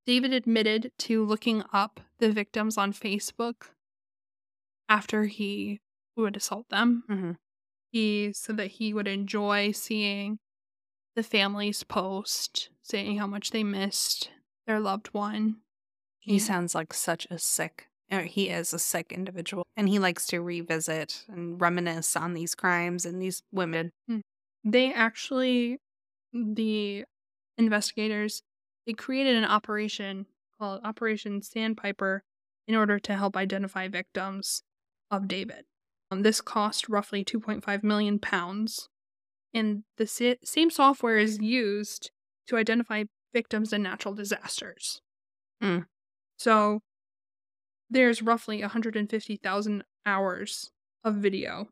David 0.06 0.32
admitted 0.32 0.92
to 0.98 1.24
looking 1.24 1.62
up 1.72 2.00
the 2.18 2.32
victims 2.32 2.78
on 2.78 2.92
Facebook 2.92 3.74
after 4.88 5.24
he 5.24 5.80
would 6.16 6.36
assault 6.36 6.68
them. 6.68 7.04
Mhm. 7.08 7.38
He 7.90 8.32
said 8.32 8.56
that 8.56 8.72
he 8.72 8.92
would 8.94 9.08
enjoy 9.08 9.72
seeing 9.72 10.38
the 11.14 11.22
families 11.22 11.82
post 11.82 12.70
saying 12.82 13.18
how 13.18 13.26
much 13.26 13.50
they 13.50 13.64
missed 13.64 14.30
their 14.66 14.80
loved 14.80 15.08
one. 15.08 15.62
He 16.20 16.32
And- 16.34 16.42
sounds 16.42 16.74
like 16.74 16.92
such 16.94 17.26
a 17.30 17.38
sick, 17.38 17.88
or 18.10 18.22
he 18.22 18.48
is 18.48 18.72
a 18.72 18.78
sick 18.78 19.12
individual. 19.12 19.64
And 19.76 19.88
he 19.88 19.98
likes 19.98 20.26
to 20.28 20.40
revisit 20.40 21.24
and 21.28 21.60
reminisce 21.60 22.16
on 22.16 22.34
these 22.34 22.54
crimes 22.54 23.06
and 23.06 23.20
these 23.20 23.42
women. 23.52 23.92
They 24.64 24.92
actually, 24.92 25.78
the 26.32 27.04
investigators, 27.56 28.42
they 28.86 28.92
created 28.92 29.36
an 29.36 29.44
operation 29.44 30.26
called 30.58 30.80
Operation 30.84 31.42
Sandpiper 31.42 32.22
in 32.66 32.74
order 32.74 32.98
to 32.98 33.16
help 33.16 33.36
identify 33.36 33.88
victims 33.88 34.62
of 35.10 35.28
David. 35.28 35.64
Um, 36.10 36.22
this 36.22 36.40
cost 36.40 36.88
roughly 36.88 37.24
2.5 37.24 37.82
million 37.82 38.18
pounds, 38.18 38.88
and 39.54 39.84
the 39.96 40.06
sa- 40.06 40.34
same 40.44 40.70
software 40.70 41.18
is 41.18 41.38
used 41.40 42.10
to 42.48 42.56
identify 42.56 43.04
victims 43.32 43.72
in 43.72 43.82
natural 43.82 44.14
disasters. 44.14 45.00
Hmm. 45.60 45.80
So 46.36 46.80
there's 47.90 48.22
roughly 48.22 48.60
150,000 48.60 49.84
hours 50.06 50.70
of 51.04 51.16
video, 51.16 51.68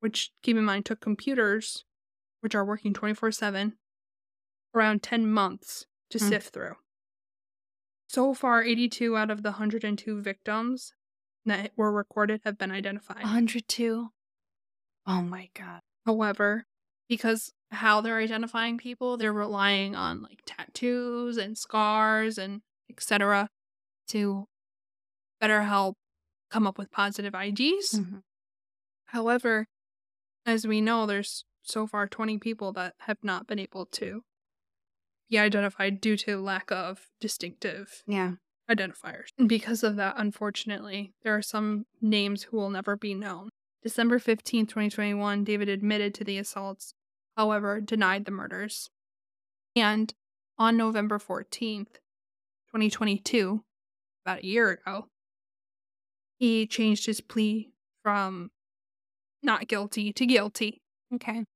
which 0.00 0.32
keep 0.42 0.56
in 0.56 0.64
mind 0.64 0.86
took 0.86 1.00
computers, 1.00 1.84
which 2.40 2.54
are 2.54 2.64
working 2.64 2.92
24 2.92 3.32
7, 3.32 3.76
around 4.74 5.02
10 5.02 5.26
months 5.30 5.86
to 6.10 6.18
Hmm. 6.18 6.28
sift 6.28 6.52
through. 6.52 6.76
So 8.08 8.34
far, 8.34 8.62
82 8.62 9.16
out 9.16 9.30
of 9.30 9.42
the 9.42 9.50
102 9.52 10.20
victims 10.20 10.94
that 11.44 11.72
were 11.76 11.92
recorded 11.92 12.42
have 12.44 12.56
been 12.58 12.70
identified. 12.70 13.24
102? 13.24 14.10
Oh 15.06 15.22
my 15.22 15.50
God. 15.54 15.80
However, 16.06 16.66
because 17.08 17.52
how 17.70 18.00
they're 18.00 18.18
identifying 18.18 18.78
people, 18.78 19.16
they're 19.16 19.32
relying 19.32 19.94
on 19.96 20.22
like 20.22 20.42
tattoos 20.46 21.36
and 21.36 21.58
scars 21.58 22.38
and 22.38 22.62
etc. 22.88 23.48
to 24.08 24.48
better 25.40 25.62
help 25.62 25.96
come 26.50 26.66
up 26.66 26.78
with 26.78 26.90
positive 26.90 27.34
IDs. 27.34 27.92
Mhm. 27.98 28.22
However, 29.06 29.66
as 30.46 30.66
we 30.66 30.80
know, 30.80 31.06
there's 31.06 31.44
so 31.62 31.86
far 31.86 32.06
20 32.06 32.38
people 32.38 32.72
that 32.72 32.94
have 33.00 33.22
not 33.22 33.46
been 33.46 33.58
able 33.58 33.86
to 33.86 34.22
be 35.28 35.38
identified 35.38 36.00
due 36.00 36.16
to 36.18 36.36
lack 36.38 36.70
of 36.70 37.08
distinctive 37.20 38.02
Yeah. 38.06 38.36
identifiers. 38.70 39.28
And 39.38 39.48
because 39.48 39.82
of 39.82 39.96
that, 39.96 40.14
unfortunately, 40.18 41.14
there 41.22 41.34
are 41.34 41.42
some 41.42 41.86
names 42.00 42.44
who 42.44 42.56
will 42.56 42.70
never 42.70 42.96
be 42.96 43.14
known. 43.14 43.50
December 43.82 44.18
15th, 44.18 44.68
2021, 44.68 45.44
David 45.44 45.68
admitted 45.68 46.14
to 46.14 46.24
the 46.24 46.38
assaults, 46.38 46.94
however, 47.36 47.80
denied 47.80 48.24
the 48.26 48.30
murders. 48.30 48.90
And 49.76 50.14
on 50.58 50.76
November 50.76 51.18
14th, 51.18 51.98
2022, 52.68 53.64
about 54.24 54.40
a 54.40 54.46
year 54.46 54.70
ago, 54.70 55.08
he 56.44 56.66
changed 56.66 57.06
his 57.06 57.22
plea 57.22 57.70
from 58.02 58.50
not 59.42 59.66
guilty 59.66 60.12
to 60.12 60.26
guilty 60.26 60.82
Okay. 61.14 61.46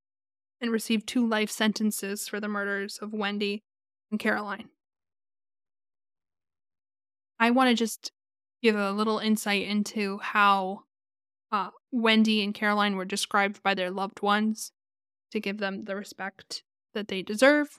and 0.63 0.73
received 0.73 1.07
two 1.07 1.27
life 1.27 1.51
sentences 1.51 2.27
for 2.27 2.41
the 2.41 2.49
murders 2.49 2.99
of 3.03 3.13
Wendy 3.13 3.63
and 4.11 4.19
Caroline. 4.19 4.71
I 7.39 7.51
want 7.51 7.69
to 7.69 7.75
just 7.75 8.13
give 8.63 8.77
a 8.77 8.93
little 8.93 9.19
insight 9.19 9.67
into 9.67 10.17
how 10.23 10.85
uh, 11.53 11.69
Wendy 11.93 12.43
and 12.43 12.55
Caroline 12.55 12.97
were 12.97 13.05
described 13.05 13.63
by 13.63 13.75
their 13.75 13.91
loved 13.91 14.23
ones 14.23 14.73
to 15.33 15.39
give 15.39 15.59
them 15.59 15.85
the 15.85 15.97
respect 15.97 16.63
that 16.95 17.09
they 17.09 17.21
deserve. 17.21 17.79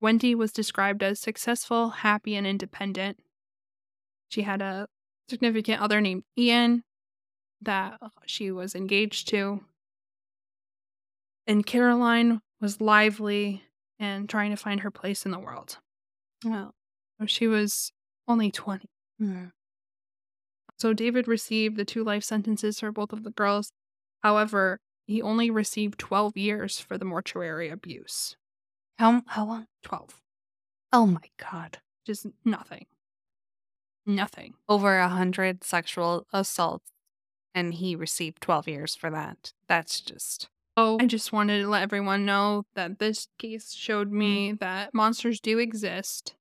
Wendy 0.00 0.36
was 0.36 0.52
described 0.52 1.02
as 1.02 1.18
successful, 1.18 1.90
happy, 1.90 2.36
and 2.36 2.46
independent. 2.46 3.18
She 4.28 4.42
had 4.42 4.62
a 4.62 4.86
significant 5.30 5.80
other 5.80 6.00
named 6.00 6.24
Ian 6.36 6.82
that 7.62 7.98
uh, 8.02 8.08
she 8.26 8.50
was 8.50 8.74
engaged 8.74 9.28
to. 9.28 9.60
And 11.46 11.64
Caroline 11.64 12.40
was 12.60 12.80
lively 12.80 13.62
and 13.98 14.28
trying 14.28 14.50
to 14.50 14.56
find 14.56 14.80
her 14.80 14.90
place 14.90 15.24
in 15.24 15.30
the 15.32 15.38
world. 15.38 15.78
Well, 16.44 16.74
she 17.26 17.46
was 17.46 17.92
only 18.28 18.50
20. 18.50 18.88
mm, 19.20 19.52
So 20.78 20.92
David 20.92 21.28
received 21.28 21.76
the 21.76 21.84
two 21.84 22.04
life 22.04 22.24
sentences 22.24 22.80
for 22.80 22.92
both 22.92 23.12
of 23.12 23.24
the 23.24 23.30
girls. 23.30 23.72
However, 24.22 24.78
he 25.06 25.20
only 25.20 25.50
received 25.50 25.98
12 25.98 26.36
years 26.36 26.78
for 26.78 26.96
the 26.96 27.04
mortuary 27.04 27.68
abuse. 27.68 28.36
how 28.98 29.22
how 29.26 29.44
long? 29.46 29.66
12. 29.82 30.20
Oh 30.92 31.06
my 31.06 31.28
god. 31.36 31.78
Just 32.06 32.26
nothing. 32.44 32.86
Nothing. 34.06 34.54
Over 34.68 34.98
a 34.98 35.08
hundred 35.08 35.62
sexual 35.64 36.26
assaults, 36.32 36.90
and 37.54 37.74
he 37.74 37.94
received 37.94 38.40
twelve 38.40 38.66
years 38.68 38.94
for 38.94 39.10
that. 39.10 39.52
That's 39.68 40.00
just 40.00 40.48
Oh, 40.76 40.98
I 41.00 41.06
just 41.06 41.32
wanted 41.32 41.60
to 41.62 41.68
let 41.68 41.82
everyone 41.82 42.24
know 42.24 42.64
that 42.74 42.98
this 42.98 43.26
case 43.38 43.72
showed 43.74 44.10
me 44.10 44.52
that 44.60 44.94
monsters 44.94 45.40
do 45.40 45.58
exist. 45.58 46.34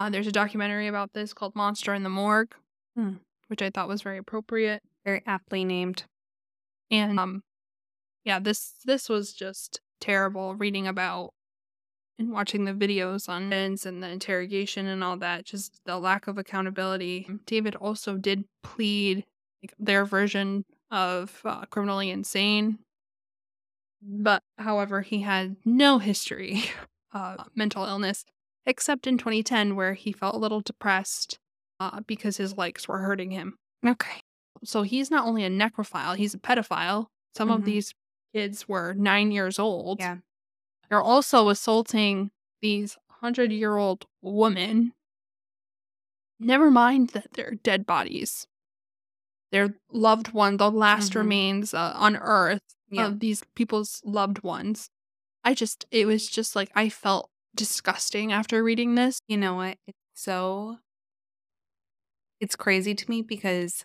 Uh, 0.00 0.10
there's 0.10 0.26
a 0.26 0.32
documentary 0.32 0.86
about 0.88 1.12
this 1.14 1.32
called 1.32 1.54
Monster 1.54 1.94
in 1.94 2.02
the 2.02 2.08
Morgue, 2.10 2.54
Hmm. 2.96 3.14
which 3.46 3.62
I 3.62 3.70
thought 3.70 3.88
was 3.88 4.02
very 4.02 4.18
appropriate. 4.18 4.82
very 5.04 5.22
aptly 5.26 5.64
named. 5.64 6.04
And 6.90 7.18
um, 7.20 7.42
yeah, 8.24 8.38
this 8.38 8.74
this 8.84 9.08
was 9.08 9.32
just 9.32 9.80
terrible 10.00 10.54
reading 10.54 10.86
about 10.86 11.32
and 12.18 12.30
watching 12.30 12.64
the 12.64 12.72
videos 12.72 13.28
on 13.28 13.52
ends 13.52 13.84
and 13.86 14.02
the 14.02 14.08
interrogation 14.08 14.86
and 14.86 15.02
all 15.02 15.16
that. 15.18 15.44
Just 15.44 15.80
the 15.84 15.98
lack 15.98 16.26
of 16.26 16.38
accountability. 16.38 17.28
David 17.46 17.74
also 17.76 18.16
did 18.16 18.44
plead 18.62 19.24
like, 19.62 19.74
their 19.78 20.04
version 20.04 20.64
of 20.90 21.40
uh, 21.44 21.64
criminally 21.66 22.10
insane, 22.10 22.78
but 24.02 24.42
however, 24.58 25.00
he 25.02 25.20
had 25.22 25.56
no 25.64 25.98
history 25.98 26.62
of 27.12 27.48
mental 27.54 27.84
illness 27.84 28.24
except 28.66 29.06
in 29.06 29.18
2010 29.18 29.76
where 29.76 29.94
he 29.94 30.12
felt 30.12 30.34
a 30.34 30.38
little 30.38 30.60
depressed 30.60 31.38
uh, 31.80 32.00
because 32.06 32.36
his 32.36 32.56
legs 32.56 32.88
were 32.88 32.98
hurting 32.98 33.30
him. 33.30 33.56
Okay. 33.86 34.20
So 34.62 34.82
he's 34.82 35.10
not 35.10 35.26
only 35.26 35.44
a 35.44 35.50
necrophile, 35.50 36.16
he's 36.16 36.32
a 36.34 36.38
pedophile. 36.38 37.06
Some 37.36 37.50
of 37.50 37.62
Mhm. 37.62 37.64
these 37.66 37.94
kids 38.34 38.68
were 38.68 38.94
nine 38.94 39.32
years 39.32 39.58
old. 39.58 40.00
Yeah. 40.00 40.18
They're 40.94 41.02
also 41.02 41.48
assaulting 41.48 42.30
these 42.62 42.96
100 43.08 43.50
year 43.50 43.76
old 43.78 44.06
women. 44.22 44.92
Never 46.38 46.70
mind 46.70 47.08
that 47.10 47.32
they're 47.32 47.56
dead 47.56 47.84
bodies. 47.84 48.46
Their 49.50 49.74
loved 49.90 50.28
one, 50.32 50.56
the 50.58 50.70
last 50.70 51.10
Mhm. 51.14 51.16
remains 51.16 51.74
uh, 51.74 51.94
on 51.96 52.14
earth 52.14 52.62
Yeah. 52.88 53.08
of 53.08 53.18
these 53.18 53.42
people's 53.56 54.00
loved 54.04 54.44
ones. 54.44 54.88
I 55.44 55.54
just, 55.54 55.86
it 55.90 56.06
was 56.06 56.28
just 56.28 56.54
like, 56.54 56.70
I 56.76 56.90
felt 56.90 57.30
disgusting 57.56 58.32
after 58.32 58.62
reading 58.62 58.94
this. 58.94 59.20
You 59.26 59.38
know 59.38 59.54
what? 59.56 59.78
It's 59.88 59.98
so 60.14 60.78
it's 62.40 62.56
crazy 62.56 62.94
to 62.94 63.10
me 63.10 63.22
because 63.22 63.84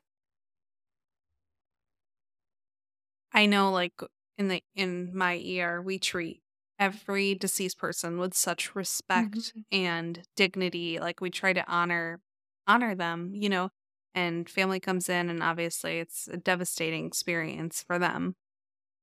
I 3.32 3.46
know 3.46 3.72
like 3.72 3.94
in 4.38 4.48
the 4.48 4.64
in 4.76 5.16
my 5.16 5.34
ER 5.34 5.82
we 5.82 6.00
treat 6.00 6.42
every 6.80 7.36
deceased 7.36 7.78
person 7.78 8.20
with 8.20 8.34
such 8.36 8.76
respect 8.76 9.54
Mhm. 9.54 9.64
and 9.72 10.24
dignity 10.36 11.00
like 11.00 11.22
we 11.22 11.30
try 11.30 11.54
to 11.54 11.68
honor 11.72 12.22
honor 12.68 12.96
them, 12.96 13.34
you 13.36 13.50
know, 13.50 13.70
and 14.16 14.50
family 14.50 14.80
comes 14.80 15.10
in 15.10 15.30
and 15.30 15.44
obviously 15.44 16.00
it's 16.00 16.28
a 16.28 16.38
devastating 16.38 17.06
experience 17.08 17.84
for 17.84 18.00
them. 18.00 18.36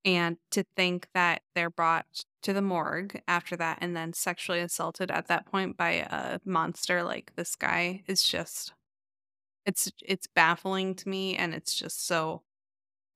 And 0.04 0.38
to 0.52 0.64
think 0.76 1.08
that 1.14 1.42
they're 1.54 1.70
brought 1.70 2.24
to 2.42 2.52
the 2.52 2.62
morgue 2.62 3.20
after 3.28 3.56
that 3.56 3.78
and 3.82 3.96
then 3.96 4.12
sexually 4.12 4.60
assaulted 4.60 5.10
at 5.10 5.26
that 5.28 5.46
point 5.46 5.76
by 5.76 6.06
a 6.10 6.40
monster 6.44 7.02
like 7.02 7.34
this 7.36 7.56
guy 7.56 8.04
is 8.06 8.22
just 8.22 8.74
it's 9.64 9.90
it's 10.04 10.26
baffling 10.28 10.94
to 10.96 11.08
me 11.08 11.36
and 11.36 11.54
it's 11.54 11.74
just 11.74 12.06
so 12.06 12.42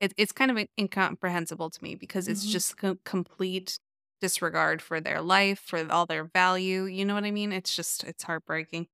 it, 0.00 0.14
it's 0.18 0.32
kind 0.32 0.50
of 0.50 0.68
incomprehensible 0.80 1.70
to 1.70 1.82
me 1.84 1.94
because 1.96 2.28
it's 2.28 2.46
Mhm. 2.46 2.50
just 2.50 2.78
co- 2.78 2.98
complete 3.04 3.78
disregard 4.20 4.82
for 4.82 5.00
their 5.00 5.20
life 5.20 5.58
for 5.60 5.90
all 5.90 6.06
their 6.06 6.24
value 6.24 6.84
you 6.84 7.04
know 7.04 7.14
what 7.14 7.24
i 7.24 7.30
mean 7.30 7.52
it's 7.52 7.74
just 7.74 8.04
it's 8.04 8.24
heartbreaking 8.24 8.86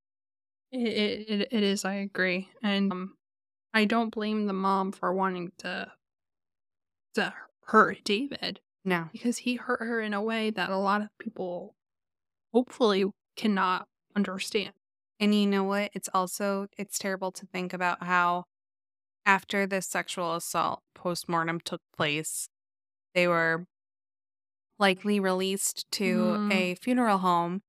It, 0.72 1.28
it, 1.28 1.48
it, 1.52 1.62
is, 1.62 1.84
I 1.84 1.94
agree. 1.94 2.50
And 2.62 2.92
um, 2.92 3.16
I 3.72 3.84
don't 3.84 4.10
blame 4.10 4.46
the 4.46 4.52
mom 4.52 4.92
for 4.92 5.12
wanting 5.14 5.52
to, 5.58 5.92
to 7.14 7.34
hurt 7.64 8.04
David. 8.04 8.60
no 8.84 9.08
because 9.12 9.38
he 9.38 9.56
hurt 9.56 9.80
her 9.80 10.00
in 10.00 10.14
a 10.14 10.22
way 10.22 10.50
that 10.50 10.70
a 10.70 10.76
lot 10.76 11.02
of 11.02 11.08
people 11.18 11.74
hopefully 12.52 13.04
cannot 13.36 13.88
understand. 14.16 14.72
And 15.20 15.34
you 15.34 15.46
know 15.46 15.64
what? 15.64 15.90
It's 15.94 16.08
also 16.14 16.68
it's 16.78 16.98
terrible 16.98 17.32
to 17.32 17.46
think 17.46 17.72
about 17.72 18.02
how 18.04 18.44
after 19.26 19.66
this 19.66 19.86
sexual 19.86 20.34
assault 20.36 20.82
postmortem 20.94 21.60
took 21.60 21.82
place, 21.96 22.48
they 23.14 23.28
were 23.28 23.66
likely 24.78 25.18
released 25.20 25.90
to 25.92 26.16
Mm. 26.38 26.52
a 26.52 26.74
funeral 26.76 27.18
home 27.18 27.62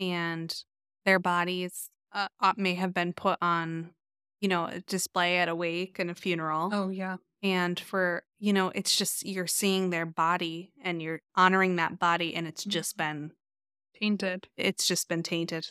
and 0.00 0.64
their 1.04 1.18
bodies 1.18 1.90
uh, 2.12 2.28
uh, 2.40 2.54
may 2.56 2.74
have 2.74 2.92
been 2.94 3.12
put 3.12 3.38
on 3.42 3.94
you 4.40 4.48
know 4.48 4.66
a 4.66 4.80
display 4.80 5.38
at 5.38 5.48
a 5.48 5.54
wake 5.54 5.98
and 5.98 6.10
a 6.10 6.14
funeral 6.14 6.70
Oh 6.72 6.88
yeah. 6.90 7.16
and 7.42 7.78
for 7.78 8.24
you 8.38 8.52
know 8.52 8.68
it's 8.74 8.96
just 8.96 9.24
you're 9.26 9.46
seeing 9.46 9.90
their 9.90 10.06
body 10.06 10.72
and 10.82 11.02
you're 11.02 11.20
honoring 11.34 11.76
that 11.76 11.98
body 11.98 12.34
and 12.34 12.46
it's 12.46 12.64
just 12.64 12.96
been 12.96 13.32
Tainted. 14.00 14.48
it's 14.56 14.86
just 14.86 15.08
been 15.08 15.22
tainted. 15.24 15.70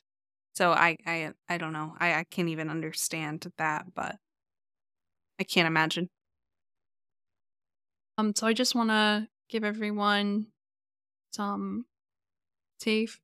So 0.53 0.71
I 0.71 0.97
I 1.05 1.31
I 1.47 1.57
don't 1.57 1.71
know. 1.71 1.95
I 1.99 2.13
I 2.15 2.23
can't 2.25 2.49
even 2.49 2.69
understand 2.69 3.45
that, 3.57 3.93
but 3.95 4.17
I 5.39 5.43
can't 5.43 5.67
imagine. 5.67 6.09
Um 8.17 8.33
so 8.35 8.47
I 8.47 8.53
just 8.53 8.75
want 8.75 8.89
to 8.89 9.27
give 9.49 9.63
everyone 9.63 10.47
some 11.37 11.85
safe 12.79 13.21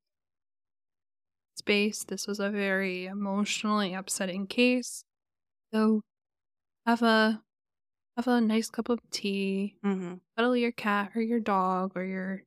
space. 1.56 2.04
This 2.04 2.28
was 2.28 2.40
a 2.40 2.50
very 2.50 3.06
emotionally 3.06 3.94
upsetting 3.94 4.48
case. 4.48 5.04
So 5.74 6.04
have 6.88 7.02
a 7.04 7.44
have 8.18 8.28
a 8.28 8.42
nice 8.42 8.70
cup 8.70 8.90
of 8.90 9.00
tea, 9.12 9.78
hmm 9.84 10.16
cuddle 10.38 10.58
your 10.58 10.72
cat 10.74 11.14
or 11.16 11.22
your 11.22 11.40
dog 11.42 11.94
or 11.96 12.06
your 12.06 12.44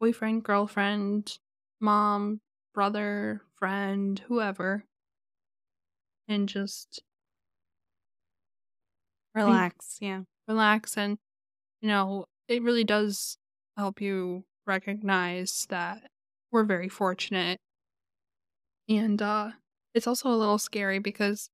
boyfriend, 0.00 0.44
girlfriend, 0.44 1.38
mom, 1.80 2.40
brother, 2.74 3.42
friend, 3.58 4.18
whoever, 4.20 4.86
and 6.28 6.48
just 6.48 7.02
Relax. 9.34 9.98
Yeah. 10.00 10.24
relax. 10.48 10.96
And, 10.96 11.18
you 11.80 11.88
know, 11.88 12.26
it 12.48 12.62
really 12.62 12.84
does 12.84 13.38
help 13.76 14.00
you 14.00 14.44
recognize 14.66 15.66
that 15.70 16.02
we're 16.50 16.64
very 16.64 16.88
fortunate. 16.88 17.58
And 18.88 19.20
uh, 19.20 19.50
it's 19.94 20.06
also 20.06 20.28
a 20.28 20.36
little 20.36 20.58
scary 20.58 20.98
because 20.98 21.48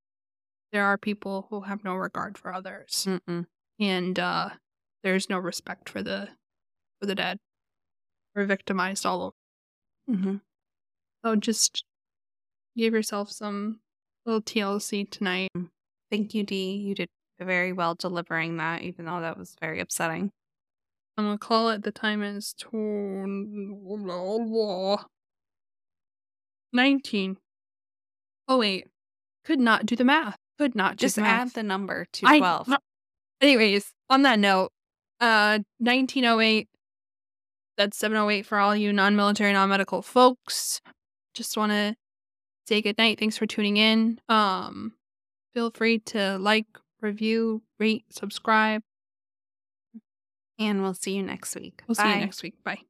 there 0.72 0.84
are 0.84 0.98
people 0.98 1.46
who 1.50 1.62
have 1.62 1.84
no 1.84 1.94
regard 1.94 2.36
for 2.38 2.52
others. 2.52 3.06
Mm-mm. 3.08 3.46
and 3.78 4.18
uh 4.18 4.50
there's 5.02 5.30
no 5.30 5.38
respect 5.38 5.88
for 5.88 6.02
the 6.02 6.28
for 7.00 7.06
the 7.06 7.14
dead 7.14 7.38
or 8.36 8.44
victimized 8.44 9.06
all 9.06 9.22
over 9.22 9.34
Mm-hmm. 10.10 10.36
so 11.24 11.36
just 11.36 11.84
give 12.76 12.92
yourself 12.94 13.30
some 13.30 13.80
little 14.26 14.42
tlc 14.42 15.10
tonight 15.10 15.50
Thank 16.10 16.34
you, 16.34 16.42
Dee. 16.42 16.72
You 16.72 16.94
did 16.96 17.08
very 17.38 17.72
well 17.72 17.94
delivering 17.94 18.56
that, 18.56 18.82
even 18.82 19.04
though 19.04 19.20
that 19.20 19.38
was 19.38 19.54
very 19.60 19.78
upsetting. 19.78 20.32
I'm 21.20 21.26
gonna 21.26 21.38
call 21.38 21.68
it 21.70 21.82
the 21.82 21.92
time 21.92 22.22
is 22.22 22.54
two, 22.58 22.68
19 26.72 27.36
oh 28.48 28.58
wait. 28.58 28.86
Could 29.44 29.60
not 29.60 29.86
do 29.86 29.96
the 29.96 30.04
math. 30.04 30.36
Could 30.58 30.74
not 30.74 30.96
do 30.96 31.02
Just 31.06 31.16
the 31.16 31.22
add 31.22 31.50
the 31.54 31.62
number 31.62 32.06
to 32.12 32.26
I- 32.26 32.38
twelve. 32.38 32.68
no- 32.68 32.78
anyways 33.40 33.92
on 34.10 34.22
that 34.22 34.38
note 34.38 34.70
uh 35.20 35.58
1908 35.78 36.68
that's 37.76 37.96
708 37.98 38.44
for 38.44 38.58
all 38.58 38.76
you 38.76 38.92
non-military 38.92 39.52
non-medical 39.52 40.02
folks. 40.02 40.80
Just 41.32 41.56
want 41.56 41.72
to 41.72 41.94
say 42.68 42.82
good 42.82 42.98
night. 42.98 43.18
Thanks 43.18 43.38
for 43.38 43.46
tuning 43.46 43.76
in. 43.78 44.20
Um 44.28 44.92
feel 45.54 45.70
free 45.70 45.98
to 45.98 46.38
like 46.38 46.66
review 47.00 47.62
rate 47.78 48.04
subscribe 48.10 48.82
and 50.60 50.82
we'll 50.82 50.94
see 50.94 51.12
you 51.16 51.22
next 51.22 51.56
week. 51.56 51.82
we'll 51.88 51.94
see 51.96 52.08
you 52.08 52.16
next 52.20 52.42
week. 52.42 52.54
Bye 52.62 52.89